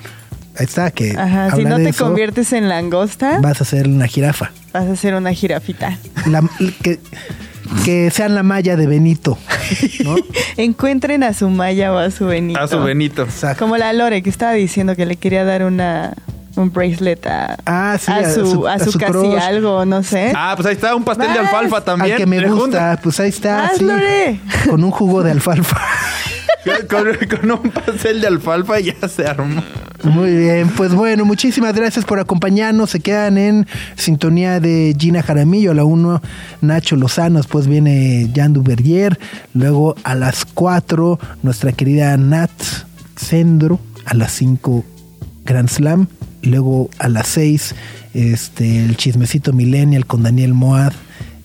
[0.58, 1.56] Ahí está, que Ajá.
[1.56, 4.52] Si no te eso, conviertes en langosta, vas a ser una jirafa.
[4.72, 5.98] vas a ser una jirafita.
[6.26, 6.42] La-
[6.82, 7.00] que,
[7.84, 9.38] que sean la malla de Benito,
[10.04, 10.16] ¿no?
[10.56, 12.60] Encuentren a su Maya o a su Benito.
[12.60, 13.22] A su Benito.
[13.22, 13.64] Exacto.
[13.64, 16.14] Como la Lore que estaba diciendo que le quería dar una
[16.54, 19.38] un bracelet a, Ah, sí, a, su, a su, casi crush.
[19.38, 20.32] algo, no sé.
[20.36, 22.12] Ah, pues ahí está, un pastel de alfalfa también.
[22.12, 24.38] Al que me gusta, pues ahí está, Vas, sí, Lore.
[24.68, 25.80] con un jugo de alfalfa.
[26.88, 29.62] Con, con un pastel de alfalfa ya se armó.
[30.04, 32.90] Muy bien, pues bueno, muchísimas gracias por acompañarnos.
[32.90, 36.22] Se quedan en sintonía de Gina Jaramillo, a la 1
[36.60, 39.18] Nacho Lozano, después viene Jan Duvergier,
[39.54, 42.50] luego a las 4 nuestra querida Nat
[43.16, 44.84] Sendro, a las 5
[45.44, 46.08] Grand Slam,
[46.42, 47.74] luego a las 6
[48.14, 50.92] este, el chismecito Millennial con Daniel Moad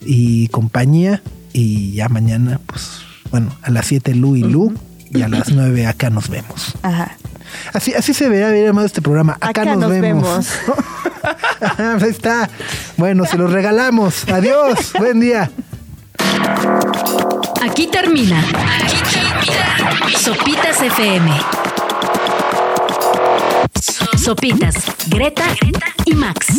[0.04, 4.74] y compañía, y ya mañana, pues bueno, a las 7 Lu y Lu,
[5.10, 6.74] y a las 9 acá nos vemos.
[6.82, 7.16] Ajá.
[7.72, 9.34] Así, así se vería bien llamado este programa.
[9.34, 10.48] Acá, Acá nos, nos vemos.
[11.78, 12.48] Ahí está.
[12.96, 14.28] Bueno, se los regalamos.
[14.28, 14.92] Adiós.
[14.98, 15.50] Buen día.
[17.62, 18.40] Aquí termina.
[18.40, 20.18] Aquí termina.
[20.18, 21.30] Sopitas FM.
[24.16, 24.74] Sopitas,
[25.08, 25.44] Greta
[26.04, 26.58] y Max.